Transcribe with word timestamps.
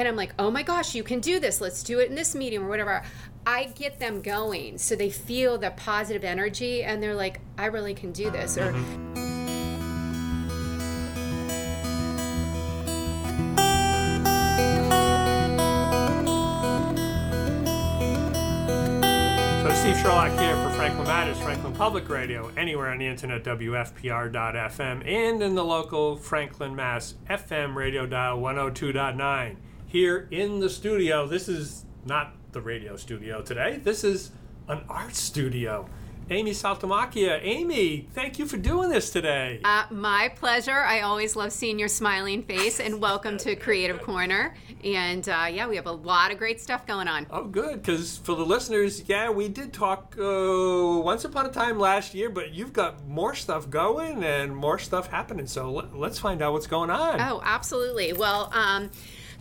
and 0.00 0.08
I'm 0.08 0.16
like, 0.16 0.34
oh 0.38 0.50
my 0.50 0.62
gosh, 0.62 0.94
you 0.94 1.02
can 1.02 1.20
do 1.20 1.38
this. 1.38 1.60
Let's 1.60 1.82
do 1.82 1.98
it 2.00 2.08
in 2.08 2.14
this 2.14 2.34
medium 2.34 2.64
or 2.64 2.68
whatever. 2.68 3.02
I 3.46 3.64
get 3.74 3.98
them 3.98 4.22
going 4.22 4.78
so 4.78 4.96
they 4.96 5.10
feel 5.10 5.58
the 5.58 5.70
positive 5.72 6.24
energy 6.24 6.82
and 6.82 7.02
they're 7.02 7.14
like, 7.14 7.40
I 7.58 7.66
really 7.66 7.94
can 7.94 8.12
do 8.12 8.30
this. 8.30 8.56
Or 8.58 8.72
mm-hmm. 8.72 9.30
So 19.62 19.74
Steve 19.74 19.98
Sherlock 19.98 20.38
here 20.38 20.56
for 20.62 20.70
Franklin 20.70 21.06
Matters, 21.06 21.38
Franklin 21.40 21.74
Public 21.74 22.08
Radio, 22.08 22.50
anywhere 22.56 22.88
on 22.88 22.98
the 22.98 23.06
internet, 23.06 23.44
WFPR.FM, 23.44 25.06
and 25.06 25.42
in 25.42 25.54
the 25.54 25.64
local 25.64 26.16
Franklin, 26.16 26.74
Mass. 26.74 27.14
FM 27.28 27.74
radio 27.74 28.06
dial 28.06 28.40
102.9. 28.40 29.56
Here 29.90 30.28
in 30.30 30.60
the 30.60 30.70
studio, 30.70 31.26
this 31.26 31.48
is 31.48 31.84
not 32.04 32.32
the 32.52 32.60
radio 32.60 32.94
studio 32.94 33.42
today, 33.42 33.80
this 33.82 34.04
is 34.04 34.30
an 34.68 34.82
art 34.88 35.16
studio. 35.16 35.88
Amy 36.30 36.52
Saltamacchia. 36.52 37.40
Amy, 37.42 38.06
thank 38.14 38.38
you 38.38 38.46
for 38.46 38.56
doing 38.56 38.88
this 38.88 39.10
today. 39.10 39.60
Uh, 39.64 39.86
my 39.90 40.32
pleasure. 40.36 40.78
I 40.78 41.00
always 41.00 41.34
love 41.34 41.50
seeing 41.50 41.76
your 41.76 41.88
smiling 41.88 42.44
face, 42.44 42.78
and 42.78 43.00
welcome 43.00 43.36
to 43.38 43.56
Creative 43.56 44.00
Corner. 44.00 44.54
And 44.84 45.28
uh, 45.28 45.48
yeah, 45.50 45.66
we 45.66 45.74
have 45.74 45.86
a 45.86 45.92
lot 45.92 46.30
of 46.30 46.38
great 46.38 46.60
stuff 46.60 46.86
going 46.86 47.08
on. 47.08 47.26
Oh, 47.28 47.46
good. 47.46 47.82
Because 47.82 48.18
for 48.18 48.36
the 48.36 48.46
listeners, 48.46 49.02
yeah, 49.08 49.28
we 49.28 49.48
did 49.48 49.72
talk 49.72 50.14
uh, 50.16 51.00
once 51.02 51.24
upon 51.24 51.46
a 51.46 51.50
time 51.50 51.80
last 51.80 52.14
year, 52.14 52.30
but 52.30 52.54
you've 52.54 52.72
got 52.72 53.04
more 53.08 53.34
stuff 53.34 53.68
going 53.68 54.22
and 54.22 54.54
more 54.54 54.78
stuff 54.78 55.08
happening. 55.08 55.48
So 55.48 55.68
let, 55.72 56.12
us 56.12 56.20
find 56.20 56.42
out 56.42 56.52
what's 56.52 56.68
going 56.68 56.90
on. 56.90 57.20
Oh, 57.20 57.40
absolutely. 57.42 58.12
Well, 58.12 58.52
um, 58.54 58.92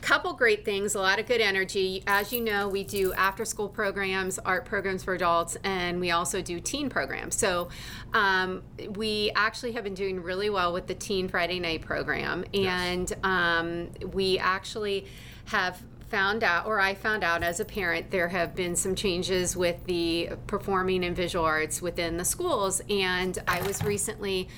couple 0.02 0.34
great 0.34 0.66
things, 0.66 0.95
a 0.95 0.99
lot 0.99 1.20
of 1.20 1.26
good 1.26 1.41
energy. 1.41 2.03
As 2.08 2.31
you 2.34 2.41
know, 2.41 2.67
we 2.67 2.84
do 2.84 3.13
after 3.13 3.45
school 3.45 3.70
programs, 3.70 4.39
art 4.39 4.66
programs 4.66 5.03
for 5.03 5.14
adults, 5.14 5.58
and 5.64 6.00
we 6.00 6.11
also 6.11 6.42
do 6.42 6.59
teen 6.59 6.89
programs. 6.89 7.36
So 7.36 7.69
um, 8.14 8.64
we 8.95 9.31
actually 9.36 9.73
have 9.73 9.83
been 9.83 9.94
doing 9.94 10.22
really 10.22 10.50
well 10.50 10.73
with 10.73 10.88
the 10.88 10.95
Teen 10.95 11.27
Friday 11.27 11.59
Night 11.59 11.81
program, 11.81 12.45
and 12.53 13.09
yes. 13.09 13.20
um, 13.23 13.89
we 14.14 14.38
actually 14.39 15.05
have 15.45 15.81
found 16.09 16.44
out, 16.44 16.66
or 16.66 16.80
I 16.80 16.95
found 16.95 17.23
out 17.23 17.44
as 17.44 17.59
a 17.59 17.66
parent, 17.66 18.11
there 18.11 18.27
have 18.30 18.55
been 18.55 18.75
some 18.75 18.95
changes 18.95 19.55
with 19.55 19.86
the 19.86 20.31
performing 20.47 21.05
and 21.05 21.16
visual 21.16 21.45
arts 21.45 21.81
within 21.81 22.17
the 22.17 22.25
schools. 22.25 22.81
And 22.89 23.38
I 23.47 23.61
was 23.61 23.83
recently 23.83 24.50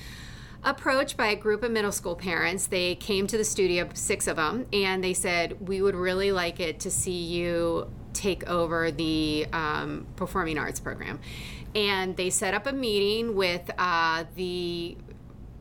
approached 0.64 1.16
by 1.16 1.28
a 1.28 1.36
group 1.36 1.62
of 1.62 1.70
middle 1.70 1.92
school 1.92 2.16
parents. 2.16 2.66
They 2.66 2.94
came 2.94 3.26
to 3.26 3.36
the 3.36 3.44
studio, 3.44 3.88
six 3.94 4.26
of 4.26 4.36
them, 4.36 4.66
and 4.72 5.02
they 5.02 5.14
said, 5.14 5.66
We 5.66 5.82
would 5.82 5.94
really 5.94 6.32
like 6.32 6.60
it 6.60 6.80
to 6.80 6.90
see 6.90 7.22
you 7.22 7.90
take 8.12 8.48
over 8.48 8.90
the 8.90 9.46
um, 9.52 10.06
performing 10.16 10.58
arts 10.58 10.80
program. 10.80 11.20
And 11.74 12.16
they 12.16 12.30
set 12.30 12.54
up 12.54 12.66
a 12.66 12.72
meeting 12.72 13.34
with 13.34 13.70
uh, 13.78 14.24
the 14.36 14.96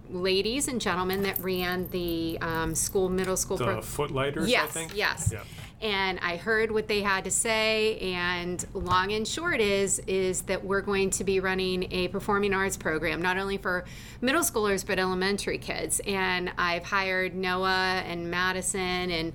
ladies 0.10 0.68
and 0.68 0.82
gentlemen 0.82 1.24
that 1.24 1.40
ran 1.40 1.88
the 1.90 2.38
um, 2.42 2.76
school, 2.76 3.08
middle 3.08 3.38
school. 3.38 3.58
The 3.58 3.64
pro- 3.66 3.82
Footlighters, 3.82 4.50
yes, 4.50 4.64
I 4.64 4.68
think? 4.68 4.96
Yes, 4.96 5.30
yeah 5.32 5.44
and 5.82 6.20
I 6.22 6.38
heard 6.38 6.72
what 6.72 6.88
they 6.88 7.02
had 7.02 7.24
to 7.24 7.32
say. 7.32 7.98
And 8.00 8.64
long 8.74 9.12
and 9.12 9.28
short 9.28 9.60
is 9.60 10.00
is 10.08 10.44
that 10.44 10.64
we're 10.64 10.82
going 10.82 11.10
to 11.12 11.24
be 11.24 11.40
running 11.40 11.92
a 11.92 12.08
performing 12.10 12.54
arts 12.54 12.78
program, 12.78 13.22
not 13.22 13.38
only 13.38 13.58
for 13.58 13.86
middle 14.22 14.44
schoolers 14.44 14.86
but 14.86 15.00
elementary 15.00 15.58
kids. 15.58 16.00
And 16.06 16.52
I've 16.58 16.84
hired 16.84 17.36
Noah 17.36 18.04
and 18.06 18.30
Madison 18.30 18.80
and 19.12 19.34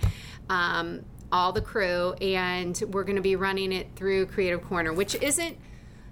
um, 0.49 1.05
all 1.33 1.53
the 1.53 1.61
crew, 1.61 2.13
and 2.21 2.81
we're 2.91 3.05
going 3.05 3.17
to 3.17 3.23
be 3.23 3.37
running 3.37 3.73
it 3.73 3.89
through 3.97 4.27
Creative 4.27 4.63
Corner, 4.63 4.93
which 4.93 5.17
isn't 5.17 5.59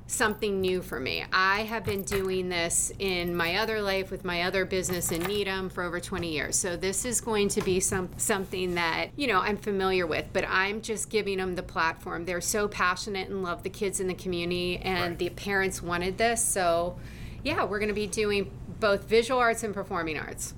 something 0.07 0.61
new 0.61 0.83
for 0.83 1.01
me. 1.01 1.25
I 1.33 1.63
have 1.63 1.85
been 1.85 2.03
doing 2.03 2.49
this 2.49 2.93
in 2.99 3.35
my 3.35 3.57
other 3.57 3.81
life 3.81 4.11
with 4.11 4.25
my 4.25 4.43
other 4.43 4.65
business 4.65 5.11
in 5.11 5.23
Needham 5.23 5.71
for 5.71 5.83
over 5.83 5.99
20 5.99 6.31
years. 6.31 6.57
So 6.57 6.77
this 6.77 7.05
is 7.05 7.21
going 7.21 7.49
to 7.51 7.63
be 7.63 7.81
some 7.81 8.11
something 8.17 8.75
that, 8.75 9.09
you 9.17 9.27
know, 9.27 9.41
I'm 9.41 9.57
familiar 9.57 10.07
with, 10.07 10.27
but 10.33 10.45
I'm 10.47 10.83
just 10.83 11.09
giving 11.09 11.39
them 11.39 11.55
the 11.55 11.63
platform. 11.63 12.27
They're 12.27 12.43
so 12.43 12.69
passionate 12.69 13.29
and 13.29 13.43
love 13.43 13.63
the 13.63 13.71
kids 13.71 14.01
in 14.01 14.07
the 14.07 14.15
community 14.15 14.77
and 14.79 15.11
right. 15.13 15.19
the 15.19 15.31
parents 15.31 15.83
wanted 15.83 16.19
this. 16.19 16.45
So 16.45 16.99
yeah, 17.43 17.65
we're 17.65 17.79
going 17.79 17.89
to 17.89 17.95
be 17.95 18.07
doing 18.07 18.51
both 18.81 19.05
visual 19.05 19.41
arts 19.41 19.63
and 19.63 19.73
performing 19.73 20.19
arts. 20.19 20.55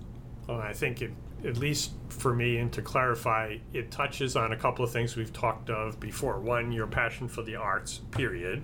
Well, 0.48 0.60
I 0.60 0.72
think 0.72 1.02
it, 1.02 1.12
at 1.44 1.56
least 1.56 1.92
for 2.08 2.34
me, 2.34 2.58
and 2.58 2.72
to 2.72 2.82
clarify, 2.82 3.58
it 3.72 3.90
touches 3.90 4.36
on 4.36 4.52
a 4.52 4.56
couple 4.56 4.84
of 4.84 4.92
things 4.92 5.16
we've 5.16 5.32
talked 5.32 5.70
of 5.70 6.00
before. 6.00 6.40
One, 6.40 6.72
your 6.72 6.86
passion 6.86 7.28
for 7.28 7.42
the 7.42 7.56
arts, 7.56 7.98
period 8.12 8.62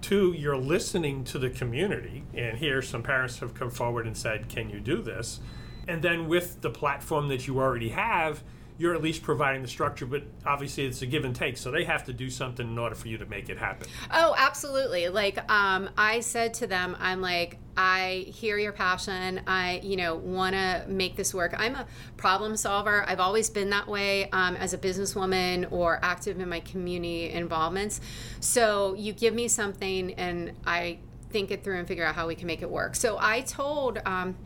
Two, 0.00 0.32
you're 0.32 0.56
listening 0.56 1.24
to 1.24 1.38
the 1.38 1.50
community, 1.50 2.24
and 2.34 2.56
here 2.56 2.80
some 2.82 3.02
parents 3.02 3.38
have 3.40 3.54
come 3.54 3.70
forward 3.70 4.06
and 4.06 4.16
said, 4.16 4.48
Can 4.48 4.70
you 4.70 4.80
do 4.80 5.02
this? 5.02 5.40
And 5.86 6.02
then 6.02 6.28
with 6.28 6.60
the 6.60 6.70
platform 6.70 7.28
that 7.28 7.46
you 7.46 7.58
already 7.58 7.88
have, 7.88 8.42
you're 8.78 8.94
at 8.94 9.02
least 9.02 9.22
providing 9.22 9.60
the 9.62 9.68
structure, 9.68 10.06
but 10.06 10.22
obviously 10.46 10.86
it's 10.86 11.02
a 11.02 11.06
give 11.06 11.24
and 11.24 11.34
take. 11.34 11.56
So 11.56 11.70
they 11.70 11.84
have 11.84 12.04
to 12.04 12.12
do 12.12 12.30
something 12.30 12.66
in 12.66 12.78
order 12.78 12.94
for 12.94 13.08
you 13.08 13.18
to 13.18 13.26
make 13.26 13.48
it 13.48 13.58
happen. 13.58 13.88
Oh, 14.12 14.34
absolutely. 14.38 15.08
Like 15.08 15.38
um, 15.50 15.90
I 15.98 16.20
said 16.20 16.54
to 16.54 16.68
them, 16.68 16.96
I'm 17.00 17.20
like, 17.20 17.58
I 17.78 18.26
hear 18.26 18.58
your 18.58 18.72
passion. 18.72 19.40
I, 19.46 19.80
you 19.84 19.96
know, 19.96 20.16
want 20.16 20.56
to 20.56 20.84
make 20.88 21.14
this 21.14 21.32
work. 21.32 21.54
I'm 21.56 21.76
a 21.76 21.86
problem 22.16 22.56
solver. 22.56 23.08
I've 23.08 23.20
always 23.20 23.48
been 23.48 23.70
that 23.70 23.86
way 23.86 24.28
um, 24.30 24.56
as 24.56 24.74
a 24.74 24.78
businesswoman 24.78 25.70
or 25.70 26.00
active 26.02 26.40
in 26.40 26.48
my 26.48 26.58
community 26.58 27.30
involvements. 27.30 28.00
So 28.40 28.94
you 28.94 29.12
give 29.12 29.32
me 29.32 29.46
something 29.46 30.12
and 30.14 30.54
I 30.66 30.98
think 31.30 31.52
it 31.52 31.62
through 31.62 31.78
and 31.78 31.86
figure 31.86 32.04
out 32.04 32.16
how 32.16 32.26
we 32.26 32.34
can 32.34 32.48
make 32.48 32.62
it 32.62 32.70
work. 32.70 32.96
So 32.96 33.16
I 33.20 33.42
told, 33.42 34.00
um, 34.04 34.36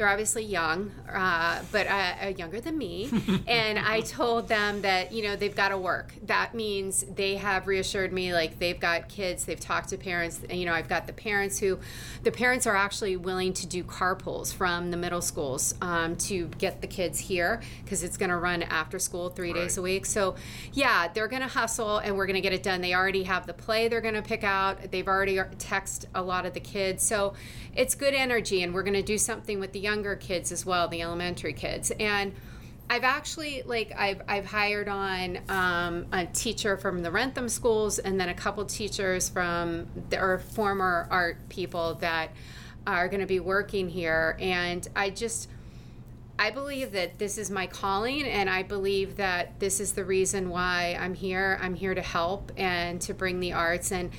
they're 0.00 0.08
obviously 0.08 0.44
young, 0.44 0.90
uh, 1.12 1.62
but 1.72 1.86
uh, 1.86 2.12
uh 2.24 2.26
younger 2.28 2.60
than 2.60 2.76
me. 2.76 3.10
and 3.46 3.78
I 3.78 4.00
told 4.00 4.48
them 4.48 4.82
that, 4.82 5.12
you 5.12 5.22
know, 5.22 5.36
they've 5.36 5.54
got 5.54 5.68
to 5.68 5.78
work. 5.78 6.14
That 6.26 6.54
means 6.54 7.04
they 7.14 7.36
have 7.36 7.66
reassured 7.66 8.12
me, 8.12 8.32
like, 8.32 8.58
they've 8.58 8.80
got 8.80 9.08
kids, 9.08 9.44
they've 9.44 9.60
talked 9.60 9.90
to 9.90 9.96
parents. 9.96 10.40
And, 10.48 10.58
you 10.58 10.66
know, 10.66 10.72
I've 10.72 10.88
got 10.88 11.06
the 11.06 11.12
parents 11.12 11.58
who, 11.58 11.78
the 12.22 12.32
parents 12.32 12.66
are 12.66 12.76
actually 12.76 13.16
willing 13.16 13.52
to 13.54 13.66
do 13.66 13.84
car 13.84 14.10
carpools 14.10 14.52
from 14.52 14.90
the 14.90 14.96
middle 14.96 15.20
schools 15.20 15.74
um, 15.82 16.16
to 16.16 16.46
get 16.58 16.80
the 16.80 16.86
kids 16.86 17.18
here 17.18 17.60
because 17.84 18.02
it's 18.02 18.16
going 18.16 18.30
to 18.30 18.36
run 18.36 18.62
after 18.62 18.98
school 18.98 19.28
three 19.28 19.52
right. 19.52 19.62
days 19.62 19.76
a 19.76 19.82
week. 19.82 20.06
So, 20.06 20.34
yeah, 20.72 21.08
they're 21.08 21.28
going 21.28 21.42
to 21.42 21.48
hustle 21.48 21.98
and 21.98 22.16
we're 22.16 22.26
going 22.26 22.34
to 22.34 22.40
get 22.40 22.52
it 22.52 22.62
done. 22.62 22.80
They 22.80 22.94
already 22.94 23.24
have 23.24 23.46
the 23.46 23.52
play 23.52 23.88
they're 23.88 24.00
going 24.00 24.14
to 24.14 24.22
pick 24.22 24.44
out, 24.44 24.90
they've 24.90 25.06
already 25.06 25.38
text 25.58 26.06
a 26.14 26.22
lot 26.22 26.46
of 26.46 26.54
the 26.54 26.60
kids. 26.60 27.04
So 27.04 27.34
it's 27.74 27.94
good 27.94 28.14
energy, 28.14 28.62
and 28.62 28.74
we're 28.74 28.82
going 28.82 28.94
to 28.94 29.02
do 29.02 29.16
something 29.16 29.60
with 29.60 29.72
the 29.72 29.78
younger 29.90 30.14
kids 30.14 30.52
as 30.52 30.64
well, 30.64 30.86
the 30.88 31.02
elementary 31.02 31.52
kids. 31.52 31.90
And 31.98 32.32
I've 32.88 33.04
actually 33.04 33.62
like 33.62 33.92
I've 33.96 34.22
I've 34.26 34.46
hired 34.46 34.88
on 34.88 35.38
um, 35.48 36.06
a 36.12 36.26
teacher 36.26 36.76
from 36.76 37.02
the 37.02 37.10
Wrentham 37.10 37.48
schools, 37.48 37.98
and 37.98 38.18
then 38.20 38.28
a 38.28 38.34
couple 38.34 38.64
teachers 38.64 39.28
from 39.28 39.86
the, 40.10 40.20
or 40.20 40.38
former 40.38 41.06
art 41.10 41.48
people 41.48 41.94
that 41.96 42.30
are 42.86 43.08
going 43.08 43.20
to 43.20 43.26
be 43.26 43.40
working 43.40 43.88
here. 43.88 44.36
And 44.40 44.86
I 44.96 45.10
just 45.10 45.48
I 46.36 46.50
believe 46.50 46.92
that 46.92 47.18
this 47.18 47.38
is 47.38 47.50
my 47.50 47.66
calling, 47.66 48.26
and 48.26 48.50
I 48.50 48.62
believe 48.64 49.16
that 49.16 49.60
this 49.60 49.78
is 49.78 49.92
the 49.92 50.04
reason 50.04 50.50
why 50.50 50.96
I'm 50.98 51.14
here. 51.14 51.58
I'm 51.62 51.74
here 51.74 51.94
to 51.94 52.02
help 52.02 52.50
and 52.56 53.00
to 53.02 53.14
bring 53.14 53.40
the 53.40 53.52
arts 53.52 53.92
and. 53.92 54.10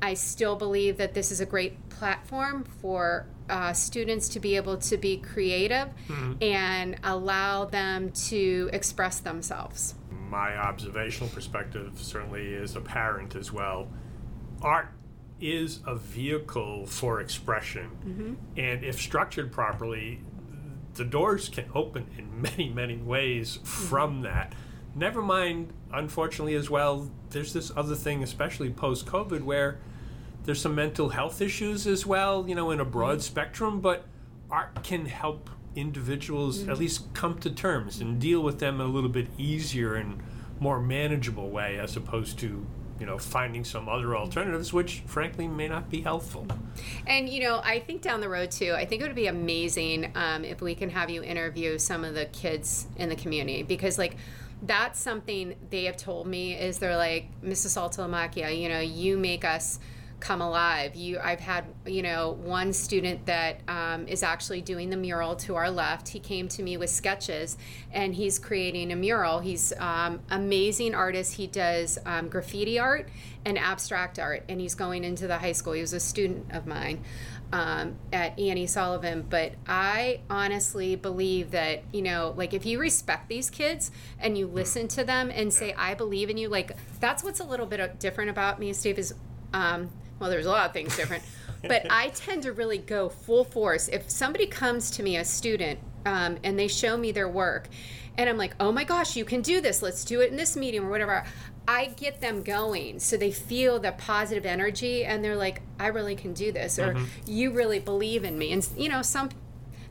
I 0.00 0.14
still 0.14 0.56
believe 0.56 0.96
that 0.98 1.14
this 1.14 1.30
is 1.30 1.40
a 1.40 1.46
great 1.46 1.88
platform 1.88 2.64
for 2.80 3.26
uh, 3.48 3.72
students 3.72 4.28
to 4.30 4.40
be 4.40 4.56
able 4.56 4.76
to 4.76 4.96
be 4.96 5.16
creative 5.16 5.88
mm-hmm. 6.08 6.34
and 6.42 6.96
allow 7.02 7.64
them 7.64 8.10
to 8.10 8.70
express 8.72 9.20
themselves. 9.20 9.94
My 10.10 10.56
observational 10.56 11.30
perspective 11.30 11.92
certainly 11.96 12.52
is 12.52 12.76
apparent 12.76 13.34
as 13.34 13.52
well. 13.52 13.88
Art 14.60 14.88
is 15.40 15.80
a 15.86 15.94
vehicle 15.94 16.86
for 16.86 17.20
expression, 17.20 17.90
mm-hmm. 18.04 18.34
and 18.56 18.84
if 18.84 19.00
structured 19.00 19.52
properly, 19.52 20.20
the 20.94 21.04
doors 21.04 21.48
can 21.48 21.70
open 21.74 22.06
in 22.18 22.42
many, 22.42 22.68
many 22.68 22.96
ways 22.96 23.60
from 23.62 24.14
mm-hmm. 24.14 24.22
that. 24.24 24.54
Never 24.94 25.22
mind, 25.22 25.72
unfortunately, 25.92 26.54
as 26.54 26.68
well, 26.68 27.10
there's 27.30 27.52
this 27.52 27.70
other 27.76 27.94
thing, 27.94 28.22
especially 28.22 28.70
post 28.70 29.06
COVID, 29.06 29.42
where 29.42 29.78
there's 30.44 30.60
some 30.60 30.74
mental 30.74 31.10
health 31.10 31.40
issues 31.40 31.86
as 31.86 32.06
well, 32.06 32.48
you 32.48 32.54
know, 32.54 32.70
in 32.70 32.80
a 32.80 32.84
broad 32.84 33.18
mm-hmm. 33.18 33.20
spectrum, 33.20 33.80
but 33.80 34.06
art 34.50 34.82
can 34.82 35.06
help 35.06 35.50
individuals 35.76 36.60
mm-hmm. 36.60 36.70
at 36.70 36.78
least 36.78 37.12
come 37.14 37.38
to 37.38 37.50
terms 37.50 38.00
and 38.00 38.18
deal 38.18 38.40
with 38.40 38.58
them 38.58 38.80
a 38.80 38.84
little 38.84 39.10
bit 39.10 39.28
easier 39.36 39.94
and 39.94 40.20
more 40.58 40.80
manageable 40.80 41.50
way 41.50 41.78
as 41.78 41.96
opposed 41.96 42.38
to 42.38 42.66
you 42.98 43.06
know 43.06 43.16
finding 43.16 43.64
some 43.64 43.88
other 43.88 44.16
alternatives 44.16 44.72
which 44.72 45.02
frankly 45.06 45.46
may 45.46 45.68
not 45.68 45.88
be 45.88 46.00
helpful 46.00 46.46
and 47.06 47.28
you 47.28 47.40
know 47.40 47.60
i 47.62 47.78
think 47.78 48.02
down 48.02 48.20
the 48.20 48.28
road 48.28 48.50
too 48.50 48.72
i 48.74 48.84
think 48.84 49.00
it 49.00 49.06
would 49.06 49.14
be 49.14 49.28
amazing 49.28 50.10
um, 50.16 50.44
if 50.44 50.60
we 50.60 50.74
can 50.74 50.90
have 50.90 51.08
you 51.08 51.22
interview 51.22 51.78
some 51.78 52.04
of 52.04 52.14
the 52.14 52.24
kids 52.26 52.88
in 52.96 53.08
the 53.08 53.14
community 53.14 53.62
because 53.62 53.98
like 53.98 54.16
that's 54.62 55.00
something 55.00 55.54
they 55.70 55.84
have 55.84 55.96
told 55.96 56.26
me 56.26 56.54
is 56.54 56.78
they're 56.78 56.96
like, 56.96 57.28
Mrs. 57.42 57.76
Saltalamacchia, 57.78 58.60
you 58.60 58.68
know, 58.68 58.80
you 58.80 59.16
make 59.16 59.44
us 59.44 59.78
come 60.20 60.40
alive. 60.40 60.94
You, 60.94 61.18
I've 61.22 61.40
had, 61.40 61.64
you 61.86 62.02
know, 62.02 62.36
one 62.42 62.72
student 62.72 63.26
that 63.26 63.60
um, 63.68 64.06
is 64.08 64.22
actually 64.22 64.60
doing 64.60 64.90
the 64.90 64.96
mural 64.96 65.36
to 65.36 65.56
our 65.56 65.70
left. 65.70 66.08
He 66.08 66.18
came 66.18 66.48
to 66.48 66.62
me 66.62 66.76
with 66.76 66.90
sketches, 66.90 67.56
and 67.92 68.14
he's 68.14 68.38
creating 68.38 68.92
a 68.92 68.96
mural. 68.96 69.38
He's 69.40 69.72
um, 69.78 70.20
amazing 70.30 70.94
artist. 70.94 71.34
He 71.34 71.46
does 71.46 71.98
um, 72.04 72.28
graffiti 72.28 72.78
art 72.78 73.08
and 73.44 73.58
abstract 73.58 74.18
art, 74.18 74.44
and 74.48 74.60
he's 74.60 74.74
going 74.74 75.04
into 75.04 75.26
the 75.26 75.38
high 75.38 75.52
school. 75.52 75.72
He 75.72 75.80
was 75.80 75.92
a 75.92 76.00
student 76.00 76.52
of 76.52 76.66
mine 76.66 77.04
um, 77.52 77.96
at 78.12 78.38
Annie 78.38 78.66
Sullivan. 78.66 79.24
But 79.28 79.52
I 79.66 80.20
honestly 80.28 80.96
believe 80.96 81.50
that, 81.52 81.82
you 81.92 82.02
know, 82.02 82.34
like 82.36 82.52
if 82.54 82.66
you 82.66 82.78
respect 82.78 83.28
these 83.28 83.50
kids 83.50 83.90
and 84.18 84.36
you 84.36 84.46
listen 84.46 84.88
to 84.88 85.04
them 85.04 85.30
and 85.32 85.52
say, 85.52 85.72
I 85.74 85.94
believe 85.94 86.30
in 86.30 86.36
you, 86.36 86.48
like 86.48 86.72
that's 87.00 87.22
what's 87.22 87.40
a 87.40 87.44
little 87.44 87.66
bit 87.66 87.98
different 87.98 88.30
about 88.30 88.58
me, 88.58 88.72
Steve, 88.72 88.98
is, 88.98 89.14
um, 89.52 89.90
well, 90.18 90.30
there's 90.30 90.46
a 90.46 90.50
lot 90.50 90.66
of 90.66 90.72
things 90.72 90.96
different. 90.96 91.22
but 91.62 91.86
I 91.90 92.08
tend 92.14 92.42
to 92.44 92.52
really 92.52 92.78
go 92.78 93.08
full 93.08 93.44
force. 93.44 93.88
If 93.88 94.10
somebody 94.10 94.46
comes 94.46 94.90
to 94.92 95.02
me, 95.02 95.16
a 95.16 95.24
student, 95.24 95.80
um, 96.06 96.38
and 96.44 96.58
they 96.58 96.68
show 96.68 96.96
me 96.96 97.12
their 97.12 97.28
work, 97.28 97.68
and 98.16 98.28
I'm 98.28 98.36
like, 98.36 98.54
oh 98.58 98.72
my 98.72 98.84
gosh, 98.84 99.16
you 99.16 99.24
can 99.24 99.42
do 99.42 99.60
this. 99.60 99.80
Let's 99.80 100.04
do 100.04 100.20
it 100.20 100.30
in 100.30 100.36
this 100.36 100.56
medium 100.56 100.86
or 100.86 100.90
whatever. 100.90 101.24
I 101.68 101.86
get 101.96 102.20
them 102.20 102.42
going 102.42 102.98
so 102.98 103.16
they 103.16 103.30
feel 103.30 103.78
the 103.78 103.92
positive 103.92 104.44
energy 104.44 105.04
and 105.04 105.22
they're 105.22 105.36
like, 105.36 105.60
I 105.78 105.88
really 105.88 106.16
can 106.16 106.32
do 106.32 106.50
this, 106.50 106.78
or 106.78 106.94
mm-hmm. 106.94 107.04
you 107.26 107.52
really 107.52 107.78
believe 107.78 108.24
in 108.24 108.36
me. 108.38 108.52
And, 108.52 108.66
you 108.76 108.88
know, 108.88 109.02
some, 109.02 109.28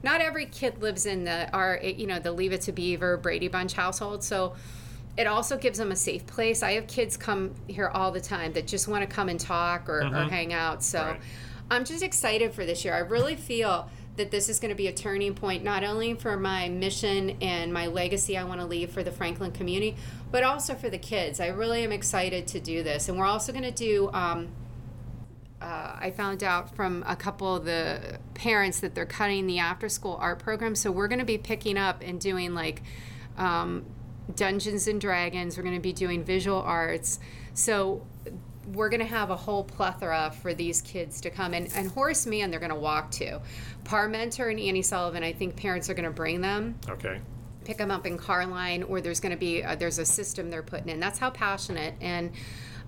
not 0.03 0.19
every 0.19 0.47
kid 0.47 0.81
lives 0.81 1.05
in 1.05 1.23
the, 1.23 1.49
our, 1.53 1.79
you 1.81 2.07
know, 2.07 2.19
the 2.19 2.31
Leave 2.31 2.51
It 2.51 2.61
to 2.61 2.71
Beaver, 2.71 3.17
Brady 3.17 3.47
Bunch 3.47 3.73
household. 3.73 4.23
So, 4.23 4.55
it 5.17 5.25
also 5.25 5.57
gives 5.57 5.79
them 5.79 5.91
a 5.91 5.95
safe 5.95 6.25
place. 6.27 6.61
I 6.61 6.73
have 6.73 6.87
kids 6.87 7.17
come 7.17 7.55
here 7.67 7.87
all 7.87 8.11
the 8.11 8.21
time 8.21 8.53
that 8.53 8.67
just 8.67 8.87
want 8.87 9.01
to 9.01 9.07
come 9.07 9.29
and 9.29 9.39
talk 9.39 9.89
or, 9.89 10.03
mm-hmm. 10.03 10.15
or 10.15 10.23
hang 10.25 10.53
out. 10.53 10.83
So 10.83 11.01
right. 11.01 11.19
I'm 11.71 11.85
just 11.85 12.03
excited 12.03 12.53
for 12.53 12.65
this 12.65 12.85
year. 12.85 12.93
I 12.93 12.99
really 12.99 13.35
feel 13.35 13.89
that 14.17 14.31
this 14.31 14.49
is 14.49 14.59
going 14.59 14.69
to 14.69 14.75
be 14.75 14.87
a 14.87 14.93
turning 14.93 15.33
point 15.33 15.63
not 15.63 15.83
only 15.83 16.13
for 16.13 16.37
my 16.37 16.69
mission 16.69 17.37
and 17.41 17.71
my 17.71 17.87
legacy 17.87 18.37
I 18.37 18.43
want 18.43 18.59
to 18.61 18.65
leave 18.65 18.91
for 18.91 19.03
the 19.03 19.11
Franklin 19.11 19.51
community, 19.51 19.95
but 20.31 20.43
also 20.43 20.75
for 20.75 20.89
the 20.89 20.97
kids. 20.97 21.39
I 21.39 21.47
really 21.47 21.83
am 21.83 21.91
excited 21.91 22.47
to 22.47 22.59
do 22.59 22.83
this. 22.83 23.09
And 23.09 23.17
we're 23.17 23.25
also 23.25 23.51
going 23.51 23.63
to 23.63 23.71
do, 23.71 24.09
um, 24.13 24.49
uh, 25.61 25.97
I 25.99 26.13
found 26.15 26.43
out 26.43 26.75
from 26.75 27.03
a 27.07 27.15
couple 27.15 27.55
of 27.55 27.65
the 27.65 28.19
parents 28.33 28.79
that 28.81 28.93
they're 28.93 29.05
cutting 29.05 29.47
the 29.47 29.59
after 29.59 29.89
school 29.89 30.17
art 30.19 30.39
program. 30.39 30.75
So 30.75 30.91
we're 30.91 31.07
going 31.07 31.19
to 31.19 31.25
be 31.25 31.37
picking 31.37 31.77
up 31.77 32.01
and 32.03 32.19
doing 32.19 32.53
like 32.53 32.83
um, 33.37 33.85
Dungeons 34.35 34.87
and 34.87 34.99
Dragons. 34.99 35.57
We're 35.57 35.63
going 35.63 35.75
to 35.75 35.81
be 35.81 35.93
doing 35.93 36.23
visual 36.23 36.61
arts. 36.61 37.19
So 37.53 38.05
we're 38.73 38.89
going 38.89 38.99
to 38.99 39.05
have 39.05 39.29
a 39.29 39.35
whole 39.35 39.63
plethora 39.63 40.33
for 40.41 40.53
these 40.53 40.81
kids 40.81 41.21
to 41.21 41.29
come 41.29 41.53
and, 41.53 41.71
and 41.73 41.89
Horace 41.89 42.25
Mann 42.25 42.51
they're 42.51 42.59
going 42.59 42.69
to 42.69 42.75
walk 42.75 43.11
to. 43.11 43.39
Parmenter 43.85 44.51
and 44.51 44.59
Annie 44.59 44.81
Sullivan, 44.81 45.23
I 45.23 45.31
think 45.31 45.55
parents 45.55 45.89
are 45.89 45.93
going 45.93 46.03
to 46.05 46.11
bring 46.11 46.41
them. 46.41 46.77
Okay 46.89 47.21
pick 47.63 47.77
them 47.77 47.91
up 47.91 48.05
in 48.07 48.17
Carline, 48.17 48.81
or 48.83 49.01
there's 49.01 49.19
going 49.19 49.33
to 49.33 49.37
be 49.37 49.59
a, 49.59 49.75
there's 49.75 49.99
a 49.99 50.05
system 50.05 50.49
they're 50.49 50.63
putting 50.63 50.87
in. 50.87 51.01
That's 51.01 51.19
how 51.19 51.29
passionate 51.29 51.95
and 51.99 52.31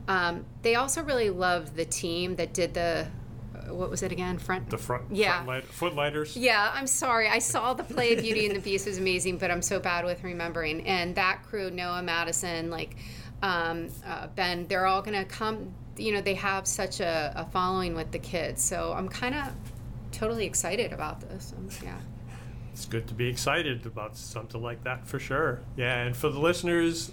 um, 0.08 0.46
they 0.64 0.76
also 0.76 1.04
really 1.04 1.30
loved 1.30 1.76
the 1.76 1.86
team 1.86 2.36
that 2.38 2.54
did 2.54 2.74
the 2.74 3.08
what 3.72 3.90
was 3.90 4.04
it 4.04 4.12
again? 4.12 4.38
Front 4.38 4.70
the 4.70 4.78
front 4.78 5.06
yeah 5.12 5.36
front 5.36 5.48
light, 5.48 5.64
footlighters. 5.66 6.36
Yeah, 6.36 6.72
I'm 6.74 6.88
sorry. 6.88 7.28
I 7.28 7.40
saw 7.40 7.74
the 7.74 7.84
play 7.84 8.16
Beauty 8.16 8.46
and 8.46 8.56
the 8.56 8.62
Beast 8.62 8.86
was 8.86 8.98
amazing, 8.98 9.38
but 9.38 9.52
I'm 9.52 9.62
so 9.62 9.80
bad 9.80 10.06
with 10.06 10.24
remembering. 10.24 10.86
And 10.88 11.16
that 11.16 11.44
crew, 11.44 11.72
Noah 11.72 12.04
Madison, 12.04 12.70
like 12.70 12.96
um, 13.42 13.90
uh, 14.06 14.28
Ben, 14.28 14.68
they're 14.68 14.86
all 14.86 15.02
gonna 15.02 15.26
come. 15.26 15.74
You 15.98 16.14
know, 16.14 16.22
they 16.22 16.36
have 16.36 16.66
such 16.66 17.02
a, 17.02 17.34
a 17.36 17.46
following 17.46 17.94
with 17.94 18.12
the 18.12 18.20
kids, 18.20 18.62
so 18.62 18.94
I'm 18.96 19.10
kind 19.10 19.36
of 19.36 19.48
totally 20.12 20.46
excited 20.46 20.94
about 20.94 21.22
this. 21.22 21.54
Um, 21.58 21.70
yeah 21.84 21.98
it's 22.80 22.86
good 22.86 23.08
to 23.10 23.14
be 23.14 23.28
excited 23.28 23.86
about 23.86 24.16
something 24.16 24.62
like 24.62 24.86
that 24.86 25.06
for 25.06 25.20
sure. 25.20 25.60
Yeah, 25.76 26.04
and 26.04 26.16
for 26.16 26.30
the 26.30 26.40
listeners, 26.40 27.12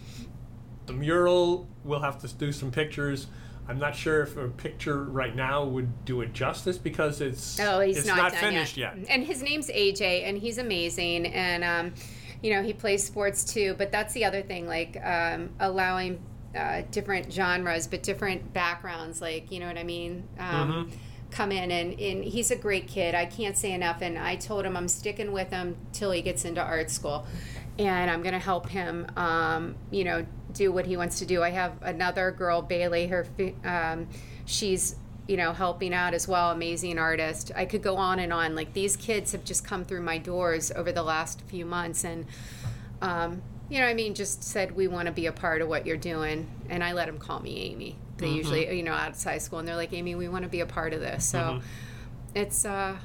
the 0.87 0.93
mural, 0.93 1.67
we'll 1.82 2.03
have 2.03 2.20
to 2.20 2.32
do 2.32 2.53
some 2.53 2.70
pictures. 2.70 3.26
I'm 3.69 3.79
not 3.79 3.97
sure 3.97 4.23
if 4.23 4.37
a 4.37 4.49
picture 4.49 5.05
right 5.05 5.35
now 5.35 5.65
would 5.65 6.05
do 6.05 6.21
it 6.21 6.33
justice 6.33 6.79
because 6.79 7.21
it's 7.21 7.59
oh 7.61 7.81
he's 7.81 7.99
it's 7.99 8.07
not, 8.07 8.17
not 8.17 8.35
finished 8.35 8.77
yet. 8.77 8.97
yet. 8.97 9.07
And 9.11 9.25
his 9.25 9.43
name's 9.43 9.69
AJ, 9.69 10.25
and 10.25 10.39
he's 10.39 10.59
amazing, 10.59 11.27
and 11.27 11.65
um, 11.65 11.95
you 12.43 12.53
know 12.53 12.63
he 12.63 12.73
plays 12.73 13.05
sports 13.05 13.45
too. 13.45 13.75
But 13.77 13.91
that's 13.91 14.15
the 14.15 14.25
other 14.25 14.43
thing, 14.43 14.67
like 14.67 14.97
um, 15.05 15.51
allowing 15.59 16.21
uh, 16.57 16.83
different 16.91 17.33
genres, 17.33 17.87
but 17.87 18.03
different 18.03 18.53
backgrounds. 18.53 19.21
Like 19.21 19.51
you 19.51 19.61
know 19.61 19.67
what 19.67 19.79
I 19.79 19.85
mean. 19.85 20.29
Um, 20.39 20.73
mm-hmm 20.73 20.97
come 21.31 21.53
in 21.53 21.71
and, 21.71 21.99
and 22.01 22.25
he's 22.25 22.51
a 22.51 22.57
great 22.57 22.87
kid. 22.87 23.15
I 23.15 23.27
can't 23.27 23.57
say 23.57 23.73
enough. 23.73 24.01
And 24.01 24.19
I 24.19 24.37
told 24.37 24.65
him 24.65 24.77
I'm 24.77 24.89
sticking 24.89 25.33
with 25.33 25.51
him 25.51 25.77
till 25.93 26.11
he 26.11 26.23
gets 26.23 26.45
into 26.45 26.63
art 26.63 26.91
school. 26.91 27.27
And 27.79 28.11
I'm 28.11 28.23
going 28.23 28.33
to 28.33 28.39
help 28.39 28.69
him, 28.69 29.07
um, 29.17 29.75
you 29.91 30.05
know, 30.05 30.25
do 30.56 30.73
what 30.73 30.87
he 30.87 30.97
wants 30.97 31.19
to 31.20 31.26
do. 31.26 31.43
I 31.43 31.50
have 31.50 31.73
another 31.82 32.31
girl, 32.31 32.62
Bailey, 32.62 33.06
her, 33.08 33.26
um, 33.64 34.08
she's, 34.44 34.97
you 35.29 35.37
know, 35.37 35.53
helping 35.53 35.93
out 35.93 36.14
as 36.14 36.26
well, 36.26 36.50
amazing 36.50 36.99
artist. 36.99 37.53
I 37.55 37.64
could 37.64 37.82
go 37.82 37.97
on 37.97 38.19
and 38.19 38.32
on. 38.32 38.55
Like 38.55 38.73
these 38.73 38.97
kids 38.97 39.32
have 39.32 39.44
just 39.44 39.64
come 39.64 39.85
through 39.85 40.03
my 40.03 40.19
doors 40.19 40.70
over 40.73 40.93
the 40.93 41.03
last 41.03 41.43
few 41.43 41.64
months. 41.64 42.05
And, 42.05 42.26
um, 43.03 43.43
you 43.69 43.81
know, 43.81 43.87
I 43.87 43.94
mean, 43.94 44.14
just 44.14 44.43
said 44.43 44.75
we 44.75 44.88
want 44.88 45.06
to 45.06 45.12
be 45.12 45.26
a 45.26 45.32
part 45.32 45.62
of 45.62 45.69
what 45.69 45.87
you're 45.87 45.97
doing. 45.97 46.49
And 46.69 46.82
I 46.82 46.93
let 46.93 47.06
them 47.06 47.19
call 47.19 47.41
me 47.41 47.58
Amy 47.70 47.97
they 48.19 48.26
mm-hmm. 48.26 48.37
usually, 48.37 48.76
you 48.76 48.82
know, 48.82 48.93
out 48.93 49.11
of 49.11 49.23
high 49.23 49.38
school, 49.38 49.58
and 49.58 49.69
they're 49.69 49.76
like, 49.76 49.93
Amy, 49.93 50.14
we 50.14 50.29
want 50.29 50.44
to 50.44 50.49
be 50.49 50.61
a 50.61 50.67
part 50.67 50.93
of 50.93 51.00
this. 51.00 51.25
So 51.25 51.38
mm-hmm. 51.38 51.67
it's 52.35 52.64
uh, 52.64 52.97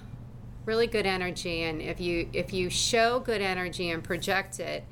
really 0.65 0.87
good 0.87 1.05
energy, 1.05 1.63
and 1.63 1.81
if 1.81 1.99
you 1.99 2.29
if 2.33 2.53
you 2.53 2.69
show 2.69 3.19
good 3.19 3.41
energy 3.41 3.89
and 3.89 4.03
project 4.03 4.59
it, 4.59 4.83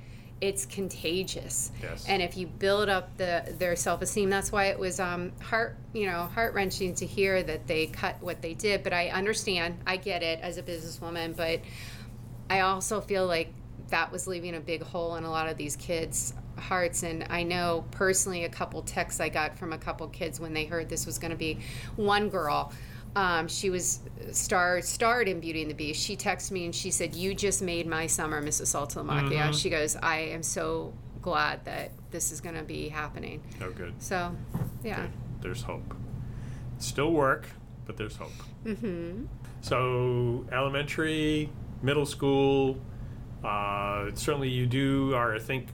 it's 0.41 0.65
contagious. 0.65 1.71
Yes. 1.81 2.05
And 2.07 2.21
if 2.21 2.37
you 2.37 2.47
build 2.47 2.89
up 2.89 3.17
the 3.17 3.55
their 3.57 3.75
self 3.75 4.01
esteem, 4.01 4.29
that's 4.29 4.51
why 4.51 4.65
it 4.65 4.79
was 4.79 4.99
um, 4.99 5.31
heart 5.41 5.77
you 5.93 6.05
know 6.05 6.23
heart 6.23 6.53
wrenching 6.53 6.95
to 6.95 7.05
hear 7.05 7.43
that 7.43 7.67
they 7.67 7.87
cut 7.87 8.15
what 8.21 8.41
they 8.41 8.53
did. 8.53 8.83
But 8.83 8.93
I 8.93 9.09
understand, 9.09 9.79
I 9.85 9.97
get 9.97 10.23
it 10.23 10.39
as 10.41 10.57
a 10.57 10.63
businesswoman, 10.63 11.35
but 11.35 11.61
I 12.49 12.61
also 12.61 13.01
feel 13.01 13.25
like 13.27 13.53
that 13.89 14.11
was 14.11 14.27
leaving 14.27 14.55
a 14.55 14.59
big 14.59 14.83
hole 14.83 15.15
in 15.15 15.23
a 15.23 15.31
lot 15.31 15.49
of 15.49 15.57
these 15.57 15.75
kids 15.75 16.33
hearts 16.57 17.03
and 17.03 17.25
i 17.29 17.41
know 17.41 17.85
personally 17.91 18.43
a 18.43 18.49
couple 18.49 18.81
texts 18.81 19.21
i 19.21 19.29
got 19.29 19.57
from 19.57 19.71
a 19.73 19.77
couple 19.77 20.07
kids 20.09 20.39
when 20.39 20.53
they 20.53 20.65
heard 20.65 20.89
this 20.89 21.05
was 21.05 21.17
going 21.17 21.31
to 21.31 21.37
be 21.37 21.57
one 21.95 22.29
girl 22.29 22.71
um, 23.15 23.47
she 23.47 23.69
was 23.69 23.99
star 24.31 24.81
starred 24.81 25.27
in 25.27 25.39
Beauty 25.39 25.61
and 25.61 25.71
the 25.71 25.75
Beast. 25.75 26.01
She 26.01 26.15
texted 26.15 26.51
me 26.51 26.65
and 26.65 26.75
she 26.75 26.91
said, 26.91 27.15
"You 27.15 27.33
just 27.33 27.61
made 27.61 27.87
my 27.87 28.07
summer, 28.07 28.41
Mrs. 28.41 28.67
Saltalamacchia." 28.75 29.31
Mm-hmm. 29.31 29.51
She 29.53 29.69
goes, 29.69 29.95
"I 29.95 30.17
am 30.17 30.43
so 30.43 30.93
glad 31.21 31.65
that 31.65 31.91
this 32.11 32.31
is 32.31 32.41
going 32.41 32.55
to 32.55 32.63
be 32.63 32.89
happening." 32.89 33.41
Oh, 33.61 33.71
good. 33.71 33.93
So, 33.99 34.35
yeah. 34.83 35.01
Good. 35.01 35.11
There's 35.41 35.61
hope. 35.63 35.95
Still 36.77 37.11
work, 37.11 37.47
but 37.85 37.97
there's 37.97 38.15
hope. 38.15 38.31
Mm-hmm. 38.65 39.25
So, 39.61 40.45
elementary, 40.51 41.49
middle 41.81 42.05
school, 42.05 42.77
uh, 43.43 44.11
certainly, 44.13 44.49
you 44.49 44.65
do, 44.65 45.13
or 45.15 45.35
I 45.35 45.39
think 45.39 45.67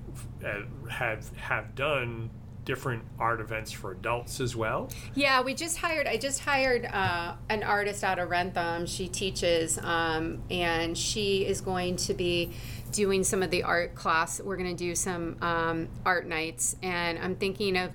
uh, 0.46 0.62
have 0.90 1.36
have 1.38 1.76
done 1.76 2.30
different 2.66 3.04
art 3.20 3.40
events 3.40 3.72
for 3.72 3.92
adults 3.92 4.40
as 4.40 4.56
well. 4.56 4.90
Yeah, 5.14 5.42
we 5.42 5.54
just 5.54 5.78
hired. 5.78 6.08
I 6.08 6.18
just 6.18 6.42
hired 6.42 6.86
uh, 6.86 7.36
an 7.50 7.64
artist 7.64 8.04
out 8.04 8.20
of 8.20 8.30
Wrentham. 8.30 8.88
She 8.88 9.08
teaches, 9.08 9.78
um, 9.78 10.42
and 10.50 10.98
she 10.98 11.46
is 11.46 11.62
going 11.62 11.96
to 11.98 12.14
be 12.14 12.52
doing 12.92 13.24
some 13.24 13.44
of 13.44 13.52
the 13.52 13.64
art 13.64 13.96
class. 13.96 14.42
We're 14.42 14.58
going 14.58 14.76
to 14.76 14.84
do 14.84 14.96
some 14.96 15.38
um, 15.42 15.88
art 16.06 16.28
nights, 16.28 16.76
and 16.82 17.18
I'm 17.20 17.36
thinking 17.36 17.78
of. 17.78 17.92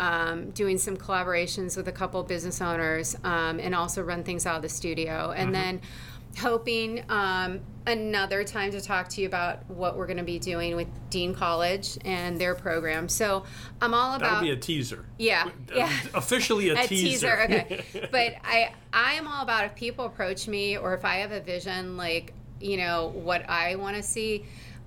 Um, 0.00 0.50
doing 0.50 0.78
some 0.78 0.96
collaborations 0.96 1.76
with 1.76 1.86
a 1.86 1.92
couple 1.92 2.20
business 2.24 2.60
owners 2.60 3.14
um, 3.22 3.60
and 3.60 3.72
also 3.72 4.02
run 4.02 4.24
things 4.24 4.46
out 4.46 4.56
of 4.56 4.62
the 4.62 4.68
studio. 4.68 5.32
And 5.36 5.52
mm-hmm. 5.52 5.52
then 5.52 5.80
hoping 6.38 7.04
um, 7.08 7.60
another 7.86 8.44
time 8.44 8.70
to 8.72 8.80
talk 8.80 9.08
to 9.08 9.20
you 9.20 9.26
about 9.26 9.68
what 9.68 9.96
we're 9.96 10.06
going 10.06 10.18
to 10.18 10.22
be 10.22 10.38
doing 10.38 10.76
with 10.76 10.88
Dean 11.10 11.34
College 11.34 11.98
and 12.04 12.40
their 12.40 12.54
program. 12.54 13.08
So 13.08 13.44
I'm 13.80 13.94
all 13.94 14.14
about. 14.14 14.30
That'll 14.30 14.42
be 14.42 14.50
a 14.50 14.56
teaser. 14.56 15.04
Yeah, 15.18 15.50
yeah. 15.74 15.92
Officially 16.14 16.70
a, 16.70 16.74
a 16.74 16.86
teaser. 16.86 17.36
teaser. 17.36 17.42
Okay, 17.42 18.08
but 18.12 18.34
I 18.44 18.72
I 18.92 19.14
am 19.14 19.26
all 19.26 19.42
about 19.42 19.64
if 19.64 19.74
people 19.74 20.06
approach 20.06 20.48
me 20.48 20.76
or 20.76 20.94
if 20.94 21.04
I 21.04 21.16
have 21.16 21.32
a 21.32 21.40
vision 21.40 21.96
like 21.96 22.32
you 22.60 22.76
know 22.76 23.12
what 23.14 23.48
I 23.48 23.76
want 23.76 23.96
to 23.96 24.02
see. 24.02 24.44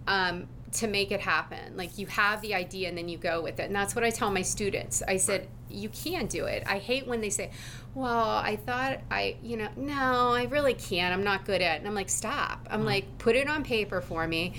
Um, 0.07 0.47
to 0.71 0.87
make 0.87 1.11
it 1.11 1.21
happen. 1.21 1.77
Like 1.77 1.97
you 1.97 2.05
have 2.07 2.41
the 2.41 2.53
idea 2.53 2.89
and 2.89 2.97
then 2.97 3.07
you 3.07 3.17
go 3.17 3.41
with 3.41 3.59
it. 3.59 3.63
And 3.63 3.75
that's 3.75 3.95
what 3.95 4.03
I 4.03 4.09
tell 4.09 4.29
my 4.29 4.41
students. 4.41 5.01
I 5.07 5.17
said. 5.17 5.47
You 5.75 5.89
can 5.89 6.27
do 6.27 6.45
it. 6.45 6.63
I 6.65 6.79
hate 6.79 7.07
when 7.07 7.21
they 7.21 7.29
say, 7.29 7.51
well, 7.93 8.29
I 8.29 8.55
thought 8.55 8.99
I, 9.11 9.37
you 9.41 9.57
know, 9.57 9.69
no, 9.75 10.33
I 10.33 10.47
really 10.49 10.73
can't. 10.73 11.13
I'm 11.13 11.23
not 11.23 11.45
good 11.45 11.61
at 11.61 11.75
it. 11.75 11.79
And 11.79 11.87
I'm 11.87 11.95
like, 11.95 12.09
stop. 12.09 12.67
I'm 12.69 12.81
mm 12.81 12.85
like, 12.85 13.17
put 13.17 13.35
it 13.35 13.49
on 13.49 13.63
paper 13.63 13.99
for 13.99 14.27
me. 14.27 14.53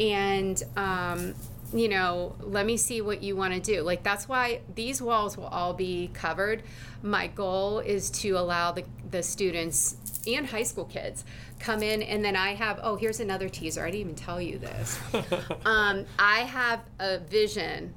And, 0.00 0.60
um, 0.76 1.34
you 1.72 1.88
know, 1.88 2.34
let 2.40 2.66
me 2.66 2.76
see 2.76 3.00
what 3.00 3.22
you 3.22 3.36
want 3.36 3.54
to 3.54 3.60
do. 3.60 3.82
Like 3.82 4.02
that's 4.02 4.28
why 4.28 4.60
these 4.74 5.02
walls 5.02 5.36
will 5.36 5.46
all 5.46 5.74
be 5.74 6.10
covered. 6.14 6.62
My 7.02 7.26
goal 7.28 7.80
is 7.80 8.10
to 8.10 8.30
allow 8.30 8.72
the, 8.72 8.84
the 9.10 9.22
students 9.22 9.96
and 10.26 10.46
high 10.46 10.62
school 10.62 10.84
kids 10.84 11.24
come 11.58 11.82
in 11.82 12.02
and 12.02 12.24
then 12.24 12.36
I 12.36 12.54
have 12.54 12.80
oh 12.82 12.96
here's 12.96 13.20
another 13.20 13.48
teaser. 13.48 13.82
I 13.82 13.90
didn't 13.90 14.00
even 14.00 14.14
tell 14.14 14.40
you 14.40 14.58
this. 14.58 14.98
um, 15.64 16.06
I 16.18 16.40
have 16.40 16.80
a 16.98 17.18
vision 17.18 17.94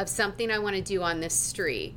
of 0.00 0.08
something 0.08 0.50
I 0.50 0.58
want 0.58 0.74
to 0.76 0.82
do 0.82 1.02
on 1.02 1.20
this 1.20 1.34
street. 1.34 1.94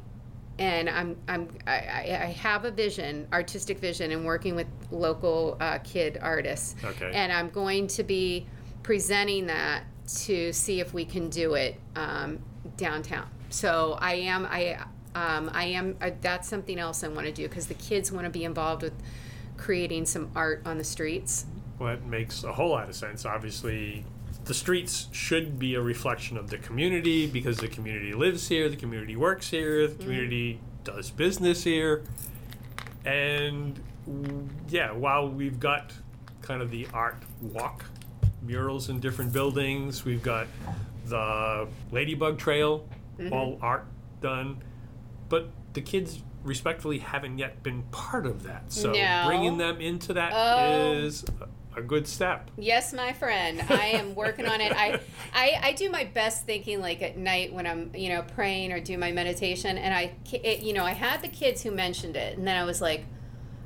And 0.60 0.90
I'm, 0.90 1.16
I'm, 1.28 1.50
I, 1.66 1.74
I 1.74 2.36
have 2.38 2.66
a 2.66 2.72
vision, 2.72 3.28
artistic 3.34 3.80
vision, 3.80 4.12
and 4.12 4.24
working 4.24 4.56
with 4.56 4.68
local 4.92 5.58
uh, 5.60 5.80
kid 5.80 6.20
artists. 6.22 6.76
Okay. 6.84 7.12
And 7.14 7.32
I'm 7.32 7.50
going 7.50 7.88
to 7.88 8.04
be 8.04 8.46
presenting 8.84 9.48
that 9.48 9.86
to 10.26 10.52
see 10.52 10.82
if 10.82 10.94
we 10.94 11.06
can 11.06 11.30
do 11.30 11.56
it 11.56 11.80
um, 11.96 12.40
downtown. 12.78 13.28
So 13.50 13.98
I 14.00 14.16
am 14.16 14.46
I 14.46 14.86
um, 15.16 15.50
I 15.54 15.66
am 15.66 15.96
uh, 16.02 16.12
that's 16.22 16.50
something 16.50 16.78
else 16.78 17.04
I 17.04 17.08
want 17.08 17.26
to 17.28 17.32
do 17.32 17.48
because 17.48 17.68
the 17.68 17.76
kids 17.76 18.12
want 18.12 18.26
to 18.26 18.30
be 18.30 18.44
involved 18.44 18.82
with 18.82 18.94
creating 19.58 20.06
some 20.06 20.30
art 20.36 20.62
on 20.66 20.78
the 20.78 20.84
streets. 20.84 21.46
Well, 21.80 21.94
it 21.94 22.06
makes 22.06 22.44
a 22.44 22.52
whole 22.52 22.70
lot 22.70 22.90
of 22.90 22.96
sense. 22.96 23.26
Obviously, 23.26 24.06
the 24.46 24.54
streets 24.54 25.08
should 25.12 25.58
be 25.58 25.76
a 25.76 25.82
reflection 25.82 26.38
of 26.38 26.50
the 26.50 26.58
community 26.58 27.28
because 27.28 27.58
the 27.58 27.68
community 27.68 28.14
lives 28.14 28.48
here, 28.48 28.68
the 28.70 28.76
community 28.76 29.16
works 29.16 29.50
here, 29.50 29.88
the 29.88 29.96
community 30.04 30.60
does 30.84 31.10
business 31.12 31.64
here. 31.64 32.04
And 33.06 33.80
mm, 34.10 34.48
yeah, 34.70 34.92
while 34.92 35.30
we've 35.30 35.60
got 35.60 35.94
kind 36.42 36.62
of 36.62 36.72
the 36.72 36.88
art 36.94 37.16
walk 37.42 37.86
murals 38.42 38.90
in 38.90 39.00
different 39.00 39.32
buildings, 39.32 40.04
we've 40.04 40.24
got 40.24 40.48
the 41.06 41.68
Ladybug 41.92 42.38
Trail, 42.38 42.86
all 43.32 43.58
art 43.62 43.86
done, 44.22 44.62
but 45.30 45.50
the 45.74 45.82
kids 45.82 46.22
respectfully 46.44 46.98
haven't 47.00 47.38
yet 47.38 47.64
been 47.64 47.84
part 47.92 48.26
of 48.26 48.44
that. 48.44 48.72
So 48.72 48.92
No. 48.92 49.24
bringing 49.26 49.58
them 49.58 49.80
into 49.80 50.14
that 50.14 50.34
Oh. 50.36 50.62
is 50.66 51.24
a 51.76 51.82
good 51.82 52.08
step. 52.08 52.50
Yes, 52.58 52.94
my 52.94 53.14
friend. 53.14 53.62
I 53.70 53.88
am 53.88 54.16
working 54.16 54.46
on 54.46 54.62
it. 54.62 54.74
I, 54.76 55.00
I 55.34 55.60
I 55.62 55.74
do 55.74 55.90
my 55.90 56.04
best 56.04 56.46
thinking 56.46 56.82
like 56.82 57.02
at 57.02 57.18
night 57.18 57.54
when 57.54 57.66
I'm 57.68 57.92
you 57.96 58.10
know 58.10 58.24
praying 58.36 58.72
or 58.72 58.80
do 58.80 58.98
my 58.98 59.12
meditation, 59.12 59.78
and 59.78 59.94
I 59.94 60.14
it, 60.32 60.62
you 60.62 60.74
know 60.74 60.84
I 60.84 60.92
had 60.92 61.22
the 61.22 61.28
kids 61.28 61.64
who 61.64 61.72
mentioned 61.72 62.16
it, 62.16 62.38
and 62.38 62.48
then 62.48 62.56
I 62.56 62.64
was 62.64 62.82
like, 62.82 63.06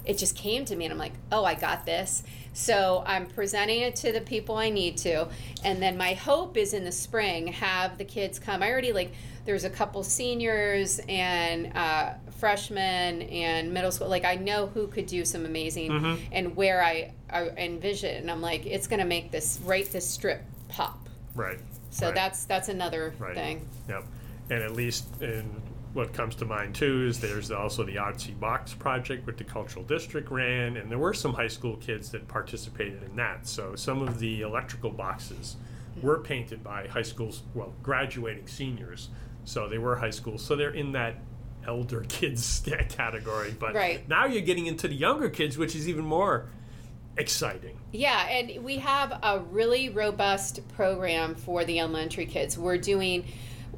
it 0.05 0.17
just 0.17 0.35
came 0.35 0.65
to 0.65 0.75
me, 0.75 0.85
and 0.85 0.91
I'm 0.91 0.99
like, 0.99 1.13
oh, 1.31 1.43
I 1.43 1.55
got 1.55 1.85
this. 1.85 2.23
So 2.53 3.03
I'm 3.05 3.27
presenting 3.27 3.81
it 3.81 3.95
to 3.97 4.11
the 4.11 4.21
people 4.21 4.55
I 4.55 4.69
need 4.69 4.97
to, 4.97 5.27
and 5.63 5.81
then 5.81 5.97
my 5.97 6.13
hope 6.13 6.57
is 6.57 6.73
in 6.73 6.83
the 6.83 6.91
spring 6.91 7.47
have 7.47 7.97
the 7.97 8.05
kids 8.05 8.39
come. 8.39 8.63
I 8.63 8.71
already 8.71 8.93
like 8.93 9.13
there's 9.45 9.63
a 9.63 9.69
couple 9.69 10.03
seniors 10.03 10.99
and 11.07 11.71
uh, 11.75 12.13
freshmen 12.37 13.23
and 13.23 13.73
middle 13.73 13.91
school. 13.91 14.07
Like 14.07 14.25
I 14.25 14.35
know 14.35 14.67
who 14.67 14.87
could 14.87 15.05
do 15.05 15.25
some 15.25 15.45
amazing 15.45 15.91
mm-hmm. 15.91 16.23
and 16.31 16.55
where 16.55 16.83
I, 16.83 17.13
I 17.29 17.49
envision. 17.57 18.15
And 18.15 18.31
I'm 18.31 18.41
like, 18.41 18.65
it's 18.65 18.87
gonna 18.87 19.05
make 19.05 19.31
this 19.31 19.59
right 19.63 19.89
this 19.91 20.07
strip 20.07 20.43
pop. 20.67 21.09
Right. 21.35 21.59
So 21.89 22.07
right. 22.07 22.15
that's 22.15 22.45
that's 22.45 22.69
another 22.69 23.13
Right. 23.19 23.35
thing. 23.35 23.67
Yep. 23.89 24.05
And 24.49 24.63
at 24.63 24.73
least 24.73 25.21
in 25.21 25.61
what 25.93 26.13
comes 26.13 26.35
to 26.35 26.45
mind 26.45 26.75
too 26.75 27.07
is 27.07 27.19
there's 27.19 27.49
also 27.49 27.83
the 27.83 27.95
Artsy 27.95 28.37
Box 28.39 28.73
project 28.73 29.25
which 29.25 29.37
the 29.37 29.43
cultural 29.43 29.83
district 29.83 30.29
ran, 30.29 30.77
and 30.77 30.91
there 30.91 30.99
were 30.99 31.13
some 31.13 31.33
high 31.33 31.47
school 31.47 31.75
kids 31.77 32.11
that 32.11 32.27
participated 32.27 33.01
in 33.03 33.15
that. 33.15 33.47
So 33.47 33.75
some 33.75 34.01
of 34.01 34.19
the 34.19 34.41
electrical 34.41 34.91
boxes 34.91 35.55
were 36.01 36.19
painted 36.19 36.63
by 36.63 36.87
high 36.87 37.01
schools, 37.01 37.43
well, 37.55 37.73
graduating 37.81 38.47
seniors. 38.47 39.09
So 39.45 39.67
they 39.67 39.77
were 39.77 39.95
high 39.95 40.11
school. 40.11 40.37
So 40.37 40.55
they're 40.55 40.71
in 40.71 40.91
that 40.91 41.15
elder 41.67 42.01
kids 42.09 42.63
category. 42.89 43.55
But 43.57 43.75
Right. 43.75 44.07
now 44.07 44.25
you're 44.25 44.41
getting 44.41 44.65
into 44.67 44.87
the 44.87 44.95
younger 44.95 45.29
kids, 45.29 45.57
which 45.57 45.75
is 45.75 45.87
even 45.87 46.05
more 46.05 46.49
exciting. 47.17 47.77
Yeah, 47.91 48.27
and 48.27 48.63
we 48.63 48.77
have 48.77 49.11
a 49.23 49.39
really 49.51 49.89
robust 49.89 50.67
program 50.69 51.35
for 51.35 51.65
the 51.65 51.79
elementary 51.79 52.25
kids. 52.25 52.57
We're 52.57 52.77
doing. 52.77 53.25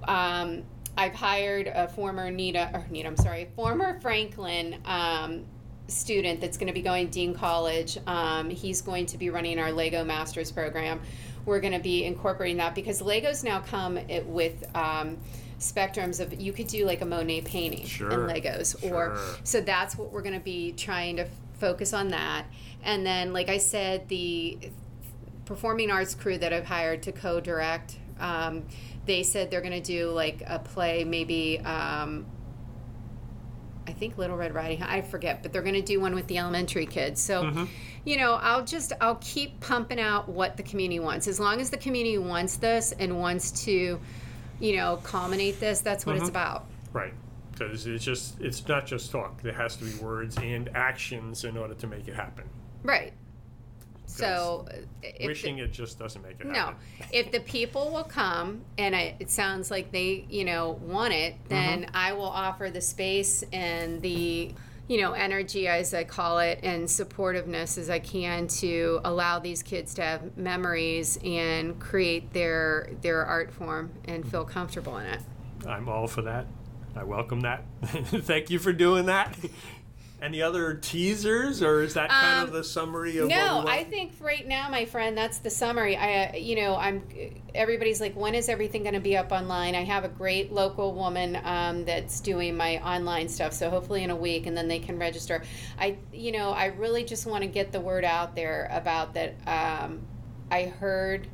Um, 0.07 0.63
I've 0.97 1.13
hired 1.15 1.67
a 1.67 1.87
former 1.87 2.29
Nita, 2.29 2.71
or 2.73 2.85
Nita, 2.89 3.07
I'm 3.07 3.15
sorry, 3.15 3.49
former 3.55 3.99
Franklin 4.01 4.75
um, 4.85 5.45
student 5.87 6.41
that's 6.41 6.57
going 6.57 6.67
to 6.67 6.73
be 6.73 6.81
going 6.81 7.05
to 7.07 7.11
Dean 7.11 7.33
College. 7.33 7.97
Um, 8.05 8.49
he's 8.49 8.81
going 8.81 9.05
to 9.07 9.17
be 9.17 9.29
running 9.29 9.59
our 9.59 9.71
Lego 9.71 10.03
Masters 10.03 10.51
program. 10.51 10.99
We're 11.45 11.61
going 11.61 11.73
to 11.73 11.79
be 11.79 12.03
incorporating 12.03 12.57
that 12.57 12.75
because 12.75 13.01
Legos 13.01 13.43
now 13.43 13.61
come 13.61 13.97
with. 14.25 14.65
Um, 14.75 15.17
spectrums 15.59 16.19
of 16.19 16.39
you 16.39 16.53
could 16.53 16.67
do 16.67 16.85
like 16.85 17.01
a 17.01 17.05
Monet 17.05 17.41
painting 17.41 17.85
Sure, 17.85 18.09
in 18.11 18.19
Legos 18.21 18.81
or 18.89 19.17
so 19.43 19.61
that's 19.61 19.97
what 19.97 20.11
we're 20.11 20.21
going 20.21 20.33
to 20.33 20.39
be 20.39 20.71
trying 20.71 21.17
to 21.17 21.23
f- 21.23 21.29
focus 21.59 21.93
on 21.93 22.07
that. 22.09 22.45
And 22.83 23.05
then 23.05 23.33
like 23.33 23.49
i 23.49 23.57
said 23.57 24.07
the 24.07 24.57
performing 25.45 25.91
arts 25.91 26.15
crew 26.15 26.37
that 26.37 26.53
i've 26.53 26.65
hired 26.65 27.03
to 27.03 27.11
co-direct 27.11 27.97
um, 28.19 28.63
they 29.05 29.23
said 29.23 29.49
they're 29.49 29.61
going 29.61 29.73
to 29.73 29.81
do 29.81 30.11
like 30.11 30.43
a 30.45 30.59
play 30.59 31.03
maybe 31.03 31.59
um, 31.59 32.25
i 33.87 33.91
think 33.91 34.17
little 34.17 34.37
red 34.37 34.53
riding 34.53 34.77
Hood, 34.79 34.89
i 34.89 35.01
forget 35.01 35.41
but 35.41 35.51
they're 35.51 35.61
going 35.63 35.73
to 35.75 35.81
do 35.81 35.99
one 35.99 36.13
with 36.15 36.27
the 36.27 36.37
elementary 36.37 36.85
kids. 36.85 37.19
So 37.19 37.67
you 38.05 38.17
know 38.17 38.33
i'll 38.33 38.63
just 38.63 38.93
i'll 39.01 39.15
keep 39.19 39.59
pumping 39.59 39.99
out 39.99 40.29
what 40.29 40.55
the 40.55 40.63
community 40.63 40.99
wants. 40.99 41.27
As 41.27 41.39
long 41.39 41.59
as 41.59 41.69
the 41.69 41.77
community 41.77 42.17
wants 42.17 42.55
this 42.57 42.93
and 42.97 43.19
wants 43.19 43.51
to 43.65 43.99
you 44.59 44.75
know 44.75 44.97
culminate 45.03 45.59
this 45.59 45.81
that's 45.81 46.05
what 46.05 46.15
it's 46.17 46.29
about 46.29 46.65
Right. 46.91 47.13
Because 47.51 47.85
it's 47.85 48.03
just 48.05 48.39
it's 48.41 48.67
not 48.67 48.85
just 48.87 49.11
talk. 49.11 49.41
There 49.43 49.53
has 49.53 49.75
to 49.77 49.85
be 49.85 49.93
words 50.03 50.37
and 50.37 50.69
actions 50.75 51.43
in 51.43 51.57
order 51.57 51.73
to 51.75 51.87
make 51.87 52.07
it 52.07 52.15
happen. 52.15 52.45
right 52.83 53.13
so 54.05 54.65
uh, 54.71 54.75
if 55.03 55.17
the- 55.19 55.27
Wishing 55.27 55.57
it 55.59 55.71
just 55.71 55.99
doesn't 55.99 56.21
make 56.23 56.39
it 56.39 56.47
No, 56.47 56.53
happen. 56.53 56.75
if 57.11 57.31
the 57.31 57.41
people 57.41 57.91
will 57.91 58.03
come 58.05 58.61
and 58.77 58.95
it, 58.95 59.15
it 59.19 59.29
sounds 59.29 59.69
like 59.69 59.91
they, 59.91 60.25
you 60.29 60.45
know, 60.45 60.79
want 60.81 61.13
it, 61.13 61.35
then 61.47 61.91
I 61.93 62.13
will 62.13 62.23
offer 62.23 62.71
the 62.71 62.81
space 62.81 63.43
and 63.53 64.01
the, 64.01 64.51
you 64.89 64.99
know, 64.99 65.13
energy 65.13 65.67
as 65.67 65.93
I 65.93 66.03
call 66.03 66.39
it 66.39 66.59
and 66.63 66.85
supportiveness 66.85 67.77
as 67.77 67.91
I 67.91 67.99
can 67.99 68.47
to 68.47 68.99
allow 69.05 69.37
these 69.37 69.61
kids 69.61 69.93
to 69.93 70.01
have 70.01 70.35
memories 70.35 71.19
and 71.23 71.79
create 71.79 72.33
their 72.33 72.89
their 73.01 73.23
art 73.23 73.51
form 73.51 73.91
and 74.05 74.29
feel 74.29 74.43
comfortable 74.43 74.97
in 74.97 75.05
it. 75.05 75.21
I'm 75.67 75.87
all 75.87 76.07
for 76.07 76.23
that. 76.23 76.47
I 76.95 77.03
welcome 77.03 77.41
that. 77.41 77.65
Thank 77.83 78.49
you 78.49 78.57
for 78.57 78.73
doing 78.73 79.05
that. 79.05 79.37
Any 80.21 80.41
other 80.41 80.73
teasers, 80.73 81.63
or 81.63 81.81
is 81.81 81.93
that 81.93 82.09
kind 82.09 82.43
of 82.43 82.49
Um, 82.49 82.55
the 82.55 82.63
summary 82.63 83.17
of? 83.19 83.29
what 83.29 83.35
No? 83.35 83.65
I 83.65 83.85
think 83.85 84.13
right 84.19 84.45
now, 84.45 84.67
my 84.69 84.83
friend, 84.85 85.17
that's 85.17 85.37
the 85.37 85.49
summary. 85.49 85.95
I, 85.95 86.35
you 86.35 86.57
know, 86.57 86.75
I'm. 86.75 87.03
Everybody's 87.55 88.01
like, 88.01 88.15
when 88.15 88.35
is 88.35 88.49
everything 88.49 88.83
going 88.83 88.95
to 88.95 88.99
be 88.99 89.15
up 89.15 89.31
online? 89.31 89.75
I 89.75 89.83
have 89.83 90.03
a 90.03 90.09
great 90.09 90.51
local 90.51 90.93
woman 90.93 91.39
um, 91.43 91.85
that's 91.85 92.19
doing 92.19 92.57
my 92.57 92.77
online 92.83 93.29
stuff, 93.29 93.53
so 93.53 93.69
hopefully 93.69 94.03
in 94.03 94.09
a 94.09 94.15
week, 94.15 94.45
and 94.45 94.57
then 94.57 94.67
they 94.67 94.79
can 94.79 94.99
register. 94.99 95.41
I, 95.79 95.97
you 96.11 96.33
know, 96.33 96.51
I 96.51 96.65
really 96.65 97.05
just 97.05 97.25
want 97.25 97.43
to 97.43 97.49
get 97.49 97.71
the 97.71 97.79
word 97.79 98.03
out 98.03 98.35
there 98.35 98.67
about 98.71 99.13
that. 99.13 99.35
Um, 99.47 100.01
I 100.51 100.63
heard 100.63 101.27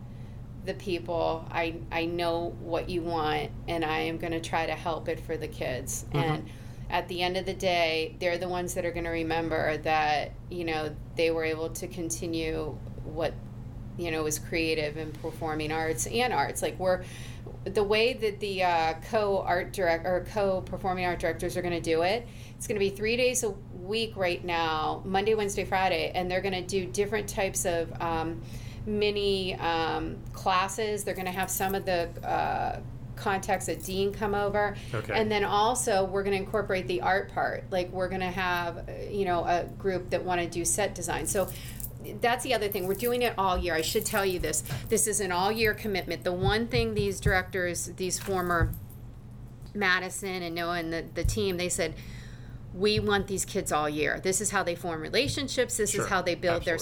the 0.65 0.73
people. 0.75 1.45
I 1.51 1.75
I 1.91 2.05
know 2.05 2.55
what 2.59 2.89
you 2.89 3.01
want, 3.01 3.49
and 3.67 3.83
I 3.83 3.99
am 4.01 4.17
going 4.17 4.33
to 4.33 4.41
try 4.41 4.65
to 4.67 4.73
help 4.75 5.09
it 5.09 5.19
for 5.19 5.37
the 5.37 5.47
kids. 5.47 6.05
And 6.11 6.49
at 6.95 7.09
the 7.09 7.21
end 7.21 7.35
of 7.35 7.45
the 7.45 7.53
day, 7.53 8.15
they're 8.21 8.37
the 8.37 8.47
ones 8.47 8.73
that 8.75 8.85
are 8.85 8.91
going 8.91 9.03
to 9.03 9.09
remember 9.09 9.75
that 9.79 10.31
you 10.49 10.63
know 10.63 10.95
they 11.17 11.29
were 11.29 11.43
able 11.43 11.67
to 11.67 11.87
continue 11.89 12.77
what 13.03 13.33
you 13.97 14.11
know 14.11 14.23
was 14.23 14.39
creative 14.39 14.95
and 14.95 15.13
performing 15.21 15.73
arts 15.73 16.07
and 16.07 16.31
arts. 16.31 16.61
Like 16.61 16.79
we're 16.79 17.03
the 17.65 17.83
way 17.83 18.13
that 18.13 18.39
the 18.39 18.63
uh, 18.63 18.93
co 19.09 19.39
art 19.41 19.73
direct 19.73 20.05
or 20.05 20.25
co 20.31 20.61
performing 20.61 21.05
art 21.05 21.19
directors 21.19 21.57
are 21.57 21.61
going 21.61 21.73
to 21.73 21.81
do 21.81 22.03
it. 22.03 22.25
It's 22.55 22.65
going 22.65 22.79
to 22.79 22.79
be 22.79 22.91
three 22.91 23.17
days 23.17 23.43
a 23.43 23.49
week 23.81 24.13
right 24.15 24.43
now, 24.45 25.01
Monday, 25.03 25.35
Wednesday, 25.35 25.65
Friday, 25.65 26.13
and 26.15 26.31
they're 26.31 26.41
going 26.41 26.53
to 26.53 26.61
do 26.61 26.85
different 26.85 27.27
types 27.27 27.65
of 27.65 27.91
um, 28.01 28.41
mini 28.85 29.55
um, 29.55 30.15
classes. 30.31 31.03
They're 31.03 31.13
going 31.13 31.25
to 31.25 31.33
have 31.33 31.51
some 31.51 31.75
of 31.75 31.85
the 31.85 32.07
uh, 32.25 32.79
contacts 33.15 33.67
at 33.69 33.83
Dean 33.83 34.11
come 34.13 34.35
over, 34.35 34.75
Okay. 34.93 35.13
and 35.13 35.31
then 35.31 35.43
also 35.43 36.03
we're 36.05 36.23
going 36.23 36.35
to 36.37 36.43
incorporate 36.43 36.87
the 36.87 37.01
art 37.01 37.31
part. 37.33 37.63
Like 37.71 37.91
we're 37.91 38.09
going 38.09 38.21
to 38.21 38.31
have 38.31 38.89
you 39.09 39.25
know 39.25 39.43
a 39.43 39.65
group 39.77 40.09
that 40.11 40.23
want 40.23 40.41
to 40.41 40.47
do 40.47 40.65
set 40.65 40.93
design. 40.95 41.27
So 41.27 41.47
that's 42.21 42.43
the 42.43 42.53
other 42.53 42.67
thing. 42.67 42.87
We're 42.87 42.93
doing 42.93 43.21
it 43.23 43.33
all 43.37 43.57
year. 43.57 43.73
I 43.73 43.81
should 43.81 44.05
tell 44.05 44.25
you 44.25 44.37
this. 44.39 44.63
This 44.89 45.07
is 45.07 45.19
an 45.19 45.31
all 45.31 45.51
year 45.51 45.73
commitment. 45.73 46.23
The 46.23 46.31
one 46.33 46.67
thing 46.67 46.93
these 46.93 47.19
directors, 47.19 47.85
these 47.97 48.19
former 48.19 48.71
Madison 49.73 50.41
and 50.43 50.55
Noah 50.55 50.77
and 50.79 50.93
the, 50.93 51.05
the 51.15 51.23
team, 51.23 51.57
they 51.57 51.69
said, 51.69 51.95
we 52.73 52.99
want 52.99 53.27
these 53.27 53.45
kids 53.45 53.71
all 53.71 53.89
year. 53.89 54.19
This 54.21 54.41
is 54.41 54.51
how 54.51 54.61
they 54.61 54.75
form 54.75 55.01
relationships. 55.01 55.77
This 55.77 55.91
Sure. 55.91 56.03
is 56.03 56.09
how 56.09 56.21
they 56.21 56.35
build 56.35 56.63
their 56.65 56.77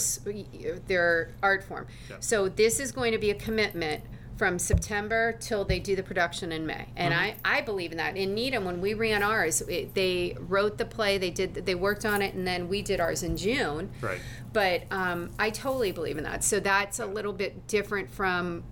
their 0.88 1.32
art 1.44 1.64
form. 1.64 1.86
Yeah. 2.10 2.16
So 2.20 2.50
this 2.50 2.80
is 2.80 2.92
going 2.92 3.12
to 3.12 3.18
be 3.20 3.30
a 3.30 3.36
commitment 3.36 4.04
from 4.38 4.58
September 4.58 5.34
till 5.40 5.64
they 5.64 5.80
do 5.80 5.96
the 5.96 6.04
production 6.04 6.52
in 6.52 6.66
May, 6.66 6.88
and 6.96 7.14
Mm-hmm. 7.14 7.38
I, 7.46 7.58
I 7.60 7.62
believe 7.62 7.92
in 7.92 7.98
that. 7.98 8.18
In 8.18 8.34
Needham, 8.34 8.66
when 8.66 8.82
we 8.82 8.94
ran 8.94 9.22
ours, 9.22 9.62
it, 9.62 9.94
they 9.94 10.36
wrote 10.40 10.78
the 10.78 10.86
play, 10.86 11.18
they 11.18 11.30
did 11.30 11.54
they 11.54 11.76
worked 11.76 12.06
on 12.06 12.22
it, 12.22 12.34
and 12.34 12.46
then 12.46 12.68
we 12.68 12.82
did 12.82 13.00
ours 13.00 13.24
in 13.24 13.38
June. 13.38 13.92
Right. 14.02 14.20
But 14.52 14.84
um, 14.92 15.30
I 15.38 15.50
totally 15.50 15.92
believe 15.92 16.18
in 16.18 16.24
that. 16.24 16.44
So 16.44 16.60
that's 16.60 17.00
a 17.00 17.06
little 17.06 17.34
bit 17.34 17.68
different 17.68 18.10
from 18.10 18.64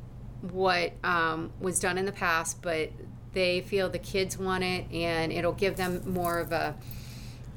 what 0.41 0.93
um, 1.03 1.51
was 1.59 1.79
done 1.79 1.97
in 1.97 2.05
the 2.05 2.11
past, 2.11 2.61
but 2.61 2.89
they 3.33 3.61
feel 3.61 3.89
the 3.89 3.99
kids 3.99 4.37
want 4.37 4.63
it, 4.63 4.91
and 4.91 5.31
it'll 5.31 5.53
give 5.53 5.75
them 5.75 6.01
more 6.11 6.39
of 6.39 6.51
a 6.51 6.75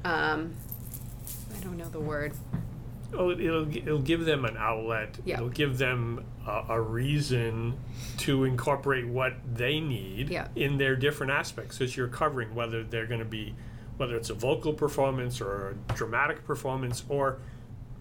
um, 0.03 0.53
I 1.55 1.63
don't 1.63 1.77
know 1.77 1.89
the 1.89 1.99
word. 1.99 2.33
Oh, 3.13 3.31
it'll 3.31 3.75
it'll 3.75 3.99
give 3.99 4.25
them 4.25 4.45
an 4.45 4.57
outlet. 4.57 5.17
It'll 5.35 5.49
give 5.49 5.77
them 5.77 6.25
a, 6.47 6.63
a 6.69 6.81
reason 6.81 7.77
to 8.19 8.43
incorporate 8.43 9.07
what 9.07 9.33
they 9.53 9.79
need 9.79 10.31
in 10.55 10.77
their 10.77 10.95
different 10.95 11.31
aspects. 11.31 11.79
As 11.81 11.95
you're 11.95 12.07
covering 12.07 12.53
whether 12.55 12.83
they're 12.83 13.05
going 13.07 13.19
to 13.19 13.25
be, 13.25 13.53
whether 13.97 14.15
it's 14.15 14.29
a 14.29 14.33
vocal 14.33 14.73
performance 14.73 15.39
or 15.39 15.75
a 15.89 15.93
dramatic 15.93 16.43
performance 16.45 17.03
or 17.09 17.37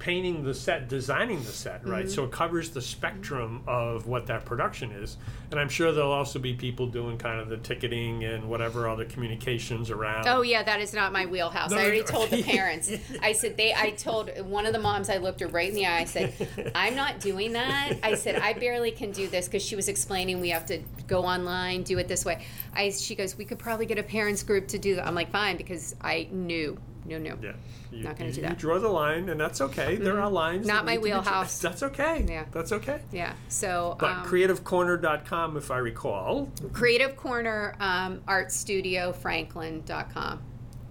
painting 0.04 0.44
the 0.44 0.52
set, 0.52 0.86
designing 0.86 1.38
the 1.44 1.50
set, 1.50 1.86
right? 1.88 2.04
Mm-hmm. 2.04 2.12
So 2.12 2.24
it 2.24 2.30
covers 2.30 2.68
the 2.68 2.82
spectrum 2.82 3.62
of 3.66 4.06
what 4.06 4.26
that 4.26 4.44
production 4.44 4.92
is. 4.92 5.16
And 5.50 5.58
I'm 5.58 5.70
sure 5.70 5.92
there'll 5.92 6.12
also 6.12 6.38
be 6.38 6.52
people 6.52 6.86
doing 6.86 7.16
kind 7.16 7.40
of 7.40 7.48
the 7.48 7.56
ticketing 7.56 8.22
and 8.22 8.50
whatever 8.50 8.86
other 8.86 9.06
communications 9.06 9.90
around. 9.90 10.28
Oh 10.28 10.42
yeah, 10.42 10.62
that 10.62 10.82
is 10.82 10.92
not 10.92 11.10
my 11.10 11.24
wheelhouse. 11.24 11.70
No, 11.70 11.78
I 11.78 11.84
already 11.84 12.00
no. 12.00 12.06
told 12.06 12.28
the 12.28 12.42
parents. 12.56 12.92
I 13.22 13.32
said 13.32 13.56
they. 13.56 13.72
I 13.72 13.92
told 13.92 14.28
one 14.44 14.66
of 14.66 14.74
the 14.74 14.78
moms. 14.78 15.08
I 15.08 15.16
looked 15.16 15.40
her 15.40 15.48
right 15.48 15.70
in 15.70 15.74
the 15.74 15.86
eye. 15.86 16.00
I 16.00 16.04
said, 16.04 16.72
"I'm 16.74 16.94
not 16.94 17.20
doing 17.20 17.54
that." 17.54 17.94
I 18.02 18.14
said, 18.14 18.36
"I 18.36 18.52
barely 18.52 18.90
can 18.90 19.10
do 19.10 19.26
this" 19.26 19.46
because 19.46 19.62
she 19.62 19.74
was 19.74 19.88
explaining 19.88 20.38
we 20.38 20.50
have 20.50 20.66
to 20.66 20.82
go 21.06 21.24
online, 21.24 21.82
do 21.82 21.96
it 21.96 22.08
this 22.08 22.26
way. 22.26 22.44
I. 22.74 22.90
She 22.90 23.14
goes, 23.14 23.38
"We 23.38 23.46
could 23.46 23.58
probably 23.58 23.86
get 23.86 23.98
a 23.98 24.02
parents 24.02 24.42
group 24.42 24.68
to 24.68 24.78
do 24.78 24.96
that." 24.96 25.06
I'm 25.06 25.14
like, 25.14 25.30
"Fine," 25.30 25.56
because 25.56 25.96
I 26.02 26.28
knew, 26.30 26.76
no, 27.06 27.18
no. 27.18 27.36
Yeah. 27.42 27.52
You, 27.92 28.04
Not 28.04 28.16
gonna 28.18 28.30
you- 28.30 28.42
do 28.42 28.48
You 28.48 28.54
draw 28.54 28.78
the 28.78 28.88
line, 28.88 29.28
and 29.28 29.38
that's 29.40 29.60
okay. 29.60 29.96
There 29.96 30.20
are 30.20 30.30
lines. 30.30 30.66
Not 30.66 30.84
my 30.84 30.92
need 30.92 30.98
to 30.98 31.02
be 31.04 31.10
dra- 31.10 31.18
wheelhouse. 31.20 31.58
That's 31.60 31.82
okay. 31.82 32.24
Yeah. 32.28 32.44
That's 32.50 32.72
okay. 32.72 33.00
Yeah. 33.12 33.34
So 33.48 33.96
But 34.00 34.10
um, 34.12 34.26
creativecorner.com, 34.26 35.56
if 35.56 35.70
I 35.70 35.78
recall, 35.78 36.50
Creative 36.72 37.16
Corner 37.16 37.76
um, 37.80 38.22
Art 38.26 38.50
Studio 38.52 39.12
Franklin.com. 39.12 40.42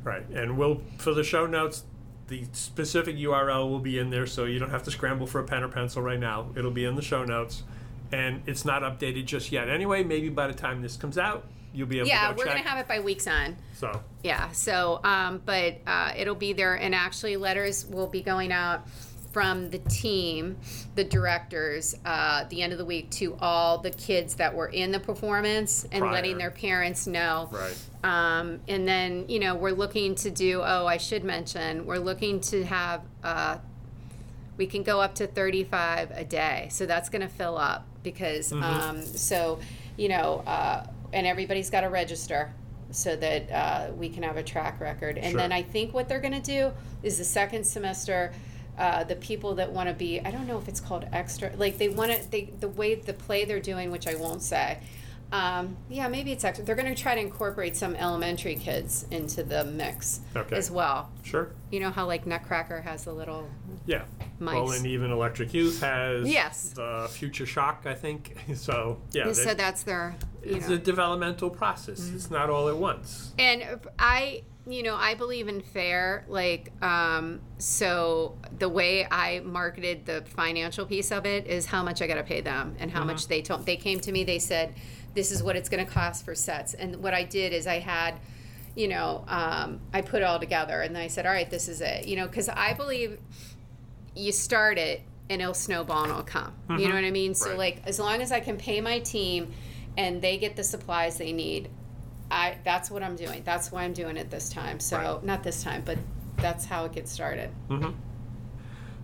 right? 0.04 0.28
And 0.30 0.58
we'll 0.58 0.82
for 0.98 1.14
the 1.14 1.24
show 1.24 1.46
notes, 1.46 1.84
the 2.28 2.46
specific 2.54 3.16
URL 3.18 3.70
will 3.70 3.80
be 3.80 4.00
in 4.00 4.10
there, 4.10 4.26
so 4.26 4.46
you 4.46 4.60
don't 4.60 4.70
have 4.70 4.84
to 4.84 4.92
scramble 4.92 5.28
for 5.28 5.40
a 5.42 5.44
pen 5.44 5.64
or 5.64 5.68
pencil 5.68 6.02
right 6.02 6.20
now. 6.20 6.48
It'll 6.56 6.72
be 6.72 6.86
in 6.86 6.96
the 6.96 7.02
show 7.02 7.26
notes, 7.26 7.64
and 8.12 8.42
it's 8.46 8.64
not 8.66 8.82
updated 8.82 9.26
just 9.26 9.52
yet. 9.52 9.68
Anyway, 9.70 10.04
maybe 10.04 10.30
by 10.30 10.48
the 10.48 10.54
time 10.54 10.82
this 10.82 10.96
comes 10.96 11.18
out, 11.18 11.46
you'll 11.74 11.88
be 11.88 12.00
able 12.00 12.08
Yeah, 12.08 12.28
to 12.30 12.34
go 12.34 12.38
we're 12.40 12.46
check. 12.46 12.56
gonna 12.58 12.70
have 12.70 12.80
it 12.80 12.88
by 12.88 13.00
week's 13.00 13.28
end. 13.28 13.58
so 13.74 14.02
Yeah. 14.24 14.52
So, 14.52 15.00
um, 15.04 15.42
but 15.46 15.78
uh, 15.88 16.14
it'll 16.16 16.36
be 16.36 16.54
there, 16.54 16.76
and 16.76 16.94
actually, 16.96 17.36
letters 17.38 17.86
will 17.86 18.08
be 18.08 18.22
going 18.22 18.52
out 18.52 18.88
from 19.32 19.72
the 19.72 19.80
team, 19.80 20.56
the 20.94 21.04
directors, 21.04 21.96
uh, 22.06 22.44
the 22.50 22.62
end 22.62 22.72
of 22.72 22.78
the 22.78 22.86
week 22.86 23.10
to 23.10 23.36
all 23.42 23.80
the 23.80 23.90
kids 23.90 24.36
that 24.36 24.54
were 24.54 24.68
in 24.68 24.92
the 24.92 25.00
performance 25.00 25.86
and 25.92 26.02
Prior. 26.04 26.14
letting 26.14 26.38
their 26.38 26.52
parents 26.52 27.08
know. 27.08 27.50
right. 27.52 27.76
Um, 28.04 28.60
and 28.68 28.88
then, 28.88 29.26
you 29.28 29.40
know, 29.40 29.56
we're 29.56 29.72
looking 29.72 30.14
to 30.16 30.30
do, 30.30 30.62
oh, 30.64 30.86
I 30.86 30.98
should 30.98 31.24
mention, 31.24 31.88
we're 31.88 31.98
looking 31.98 32.42
to 32.42 32.64
have, 32.66 33.02
uh, 33.24 33.58
we 34.56 34.68
can 34.68 34.84
go 34.84 35.02
up 35.02 35.16
to 35.16 35.26
35 35.26 36.12
a 36.12 36.24
day. 36.24 36.68
So 36.70 36.86
that's 36.86 37.10
going 37.10 37.22
to 37.24 37.28
fill 37.28 37.58
up 37.58 37.88
because, 38.04 38.52
um, 38.54 39.02
so, 39.02 39.58
you 39.98 40.10
know, 40.10 40.44
uh, 40.46 40.86
and 41.14 41.26
everybody's 41.28 41.70
got 41.70 41.82
to 41.82 41.90
register 41.90 42.52
so 42.92 43.16
that 43.16 43.52
uh, 43.52 43.92
we 43.96 44.10
can 44.10 44.24
have 44.24 44.38
a 44.38 44.44
track 44.44 44.80
record. 44.82 45.18
And 45.18 45.32
Sure. 45.32 45.40
then 45.40 45.52
I 45.52 45.62
think 45.64 45.94
what 45.94 46.10
they're 46.10 46.20
going 46.20 46.34
to 46.34 46.42
do 46.42 46.72
is 47.04 47.18
the 47.18 47.24
second 47.24 47.64
semester. 47.66 48.34
Uh, 48.76 49.04
the 49.04 49.16
people 49.18 49.54
that 49.54 49.72
want 49.72 49.88
to 49.88 49.94
be, 49.94 50.20
I 50.22 50.32
don't 50.32 50.48
know 50.48 50.58
if 50.58 50.68
it's 50.68 50.80
called 50.80 51.06
extra, 51.14 51.52
like 51.58 51.78
they 51.78 51.90
want 51.90 52.12
to, 52.12 52.32
they 52.32 52.46
the 52.60 52.68
way 52.70 52.96
the 52.96 53.14
play 53.14 53.46
they're 53.46 53.60
doing, 53.60 53.92
which 53.92 54.08
I 54.08 54.16
won't 54.16 54.42
say, 54.42 54.80
um, 55.32 55.78
yeah, 55.92 56.08
maybe 56.08 56.32
it's 56.32 56.44
extra. 56.44 56.66
They're 56.66 56.74
going 56.76 56.92
to 56.94 57.00
try 57.00 57.14
to 57.14 57.22
incorporate 57.22 57.76
some 57.78 57.96
elementary 57.96 58.56
kids 58.56 59.06
into 59.12 59.44
the 59.44 59.64
mix 59.64 60.22
Okay. 60.36 60.56
as 60.56 60.72
well. 60.72 61.12
Sure. 61.22 61.52
You 61.70 61.82
know 61.82 61.92
how 61.92 62.08
like 62.08 62.26
Nutcracker 62.26 62.82
has 62.82 63.04
the 63.04 63.14
little 63.14 63.48
Yeah. 63.86 64.04
Well, 64.40 64.72
and 64.72 64.86
even 64.86 65.12
Electric 65.12 65.54
Youth 65.54 65.82
has 65.82 66.28
Yes. 66.28 66.70
the 66.70 67.08
Future 67.12 67.46
Shock, 67.46 67.84
I 67.86 67.94
think. 67.94 68.36
So 68.56 69.00
yeah, 69.12 69.32
so 69.32 69.46
they- 69.46 69.54
that's 69.56 69.84
their 69.84 70.16
you 70.44 70.56
it's 70.58 70.68
know 70.68 70.76
a 70.76 70.78
developmental 70.78 71.50
process. 71.50 72.10
It's 72.14 72.30
not 72.32 72.50
all 72.50 72.68
at 72.70 72.78
once. 72.78 73.34
and 73.40 73.64
I 74.00 74.44
you 74.66 74.82
know 74.84 74.96
I 74.96 75.14
believe 75.16 75.48
in 75.50 75.60
fair 75.62 76.24
like 76.30 76.72
um 76.82 77.42
so 77.58 78.38
the 78.60 78.70
way 78.70 79.06
I 79.10 79.42
marketed 79.42 80.06
the 80.06 80.24
financial 80.26 80.86
piece 80.86 81.12
of 81.12 81.26
it 81.26 81.48
is 81.48 81.66
how 81.66 81.84
much 81.84 82.02
I 82.02 82.08
got 82.08 82.16
to 82.16 82.24
pay 82.24 82.40
them 82.42 82.76
and 82.80 82.90
how 82.90 83.04
much 83.04 83.28
they 83.28 83.42
told 83.42 83.66
they 83.66 83.76
came 83.76 84.00
to 84.02 84.12
me 84.14 84.24
they 84.24 84.40
said 84.40 84.74
this 85.16 85.32
is 85.32 85.44
what 85.44 85.56
it's 85.58 85.68
going 85.68 85.86
to 85.86 85.92
cost 85.92 86.24
for 86.24 86.34
sets 86.34 86.74
and 86.76 86.96
what 87.04 87.14
I 87.14 87.24
did 87.24 87.52
is 87.52 87.68
I 87.68 87.80
had 87.80 88.16
you 88.76 88.88
know 88.88 89.26
um, 89.28 89.82
I 89.94 90.00
put 90.02 90.22
it 90.22 90.26
all 90.26 90.40
together 90.40 90.82
and 90.82 90.96
then 90.96 91.02
I 91.04 91.08
said 91.08 91.26
all 91.26 91.34
right 91.34 91.50
this 91.50 91.68
is 91.68 91.82
it 91.82 92.08
you 92.08 92.16
know 92.16 92.28
because 92.28 92.48
I 92.48 92.74
believe 92.74 93.20
you 94.16 94.32
start 94.32 94.78
it 94.78 95.02
and 95.30 95.42
it'll 95.42 95.54
snowball 95.54 96.04
and 96.04 96.12
it'll 96.12 96.24
come. 96.24 96.54
You 96.70 96.76
know 96.76 96.84
mm-hmm. 96.84 96.94
what 96.96 97.04
I 97.06 97.12
mean? 97.12 97.34
So 97.34 97.50
Right. 97.50 97.58
like 97.58 97.82
as 97.86 98.00
long 98.00 98.22
as 98.22 98.32
I 98.32 98.40
can 98.40 98.58
pay 98.58 98.82
my 98.82 99.00
team 99.00 99.52
and 99.98 100.22
they 100.22 100.38
get 100.38 100.56
the 100.56 100.64
supplies 100.64 101.18
they 101.18 101.32
need, 101.32 101.70
I 102.30 102.58
that's 102.64 102.90
what 102.92 103.04
I'm 103.04 103.16
doing. 103.16 103.42
That's 103.44 103.72
why 103.72 103.84
I'm 103.84 103.94
doing 103.94 104.18
it 104.18 104.30
this 104.30 104.50
time. 104.50 104.80
So 104.80 104.98
Right. 104.98 105.24
not 105.24 105.44
this 105.44 105.64
time, 105.64 105.84
but 105.86 105.98
that's 106.38 106.66
how 106.66 106.86
it 106.86 106.94
gets 106.94 107.12
started. 107.12 107.50
Mm-hmm. 107.70 107.92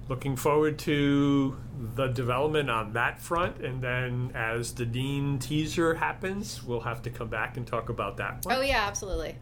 Looking 0.08 0.36
forward 0.36 0.80
to 0.80 1.56
the 1.96 2.08
development 2.08 2.70
on 2.70 2.94
that 2.94 3.22
front, 3.22 3.60
and 3.64 3.80
then 3.80 4.32
as 4.34 4.74
the 4.74 4.86
Dean 4.86 5.38
teaser 5.38 5.94
happens, 5.94 6.64
we'll 6.64 6.80
have 6.80 7.04
to 7.04 7.12
come 7.12 7.28
back 7.28 7.58
and 7.58 7.68
talk 7.68 7.90
about 7.90 8.18
that 8.18 8.44
one. 8.44 8.56
Oh 8.56 8.62
yeah, 8.62 8.88
absolutely. 8.88 9.36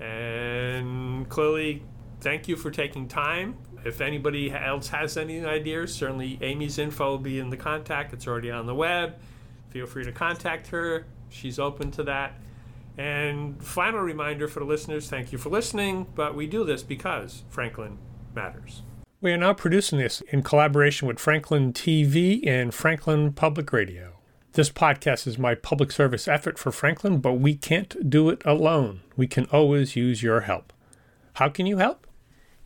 And 0.00 1.28
clearly, 1.28 1.82
thank 2.20 2.46
you 2.46 2.56
for 2.56 2.70
taking 2.70 3.08
time. 3.08 3.56
If 3.84 4.00
anybody 4.00 4.52
else 4.52 4.88
has 4.88 5.16
any 5.16 5.44
ideas, 5.44 5.94
certainly 5.94 6.38
Amy's 6.40 6.78
info 6.78 7.10
will 7.10 7.18
be 7.18 7.38
in 7.38 7.50
the 7.50 7.56
contact. 7.56 8.12
It's 8.12 8.26
already 8.26 8.50
on 8.50 8.66
the 8.66 8.74
web. 8.74 9.16
Feel 9.70 9.86
free 9.86 10.04
to 10.04 10.12
contact 10.12 10.68
her. 10.68 11.06
She's 11.28 11.58
open 11.58 11.90
to 11.92 12.02
that. 12.04 12.34
And 12.98 13.62
final 13.64 14.00
reminder 14.00 14.48
for 14.48 14.60
the 14.60 14.66
listeners 14.66 15.08
thank 15.08 15.32
you 15.32 15.38
for 15.38 15.48
listening, 15.48 16.06
but 16.14 16.34
we 16.34 16.46
do 16.46 16.64
this 16.64 16.82
because 16.82 17.42
Franklin 17.48 17.98
matters. 18.34 18.82
We 19.20 19.32
are 19.32 19.38
now 19.38 19.54
producing 19.54 19.98
this 19.98 20.20
in 20.32 20.42
collaboration 20.42 21.08
with 21.08 21.18
Franklin 21.18 21.72
TV 21.72 22.46
and 22.46 22.74
Franklin 22.74 23.32
Public 23.32 23.72
Radio. 23.72 24.14
This 24.54 24.68
podcast 24.68 25.26
is 25.26 25.38
my 25.38 25.54
public 25.54 25.90
service 25.92 26.28
effort 26.28 26.58
for 26.58 26.70
Franklin, 26.70 27.18
but 27.18 27.34
we 27.34 27.54
can't 27.54 28.10
do 28.10 28.28
it 28.28 28.42
alone. 28.44 29.00
We 29.16 29.26
can 29.26 29.46
always 29.46 29.96
use 29.96 30.22
your 30.22 30.40
help. 30.40 30.72
How 31.34 31.48
can 31.48 31.64
you 31.64 31.78
help? 31.78 32.06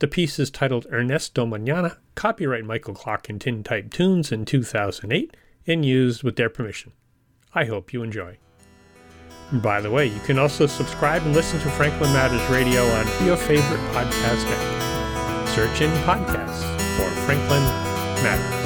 The 0.00 0.06
piece 0.06 0.38
is 0.38 0.50
titled 0.50 0.86
Ernesto 0.92 1.44
Mañana, 1.44 1.96
copyright 2.14 2.64
Michael 2.64 2.94
Clark 2.94 3.28
and 3.28 3.40
Tin 3.40 3.64
Type 3.64 3.92
Tunes 3.92 4.30
in 4.30 4.44
2008, 4.44 5.36
and 5.66 5.84
used 5.84 6.22
with 6.22 6.36
their 6.36 6.48
permission. 6.48 6.92
I 7.52 7.64
hope 7.64 7.92
you 7.92 8.04
enjoy. 8.04 8.38
And 9.50 9.60
by 9.60 9.80
the 9.80 9.90
way, 9.90 10.06
you 10.06 10.20
can 10.20 10.38
also 10.38 10.66
subscribe 10.66 11.22
and 11.22 11.34
listen 11.34 11.58
to 11.60 11.70
Franklin 11.70 12.12
Matters 12.12 12.48
Radio 12.48 12.84
on 12.84 13.26
your 13.26 13.36
favorite 13.36 13.80
podcast 13.92 14.44
app. 14.46 15.48
Search 15.48 15.80
in 15.80 15.90
podcasts 16.04 16.62
for 16.96 17.10
Franklin 17.26 17.62
Matters. 18.22 18.57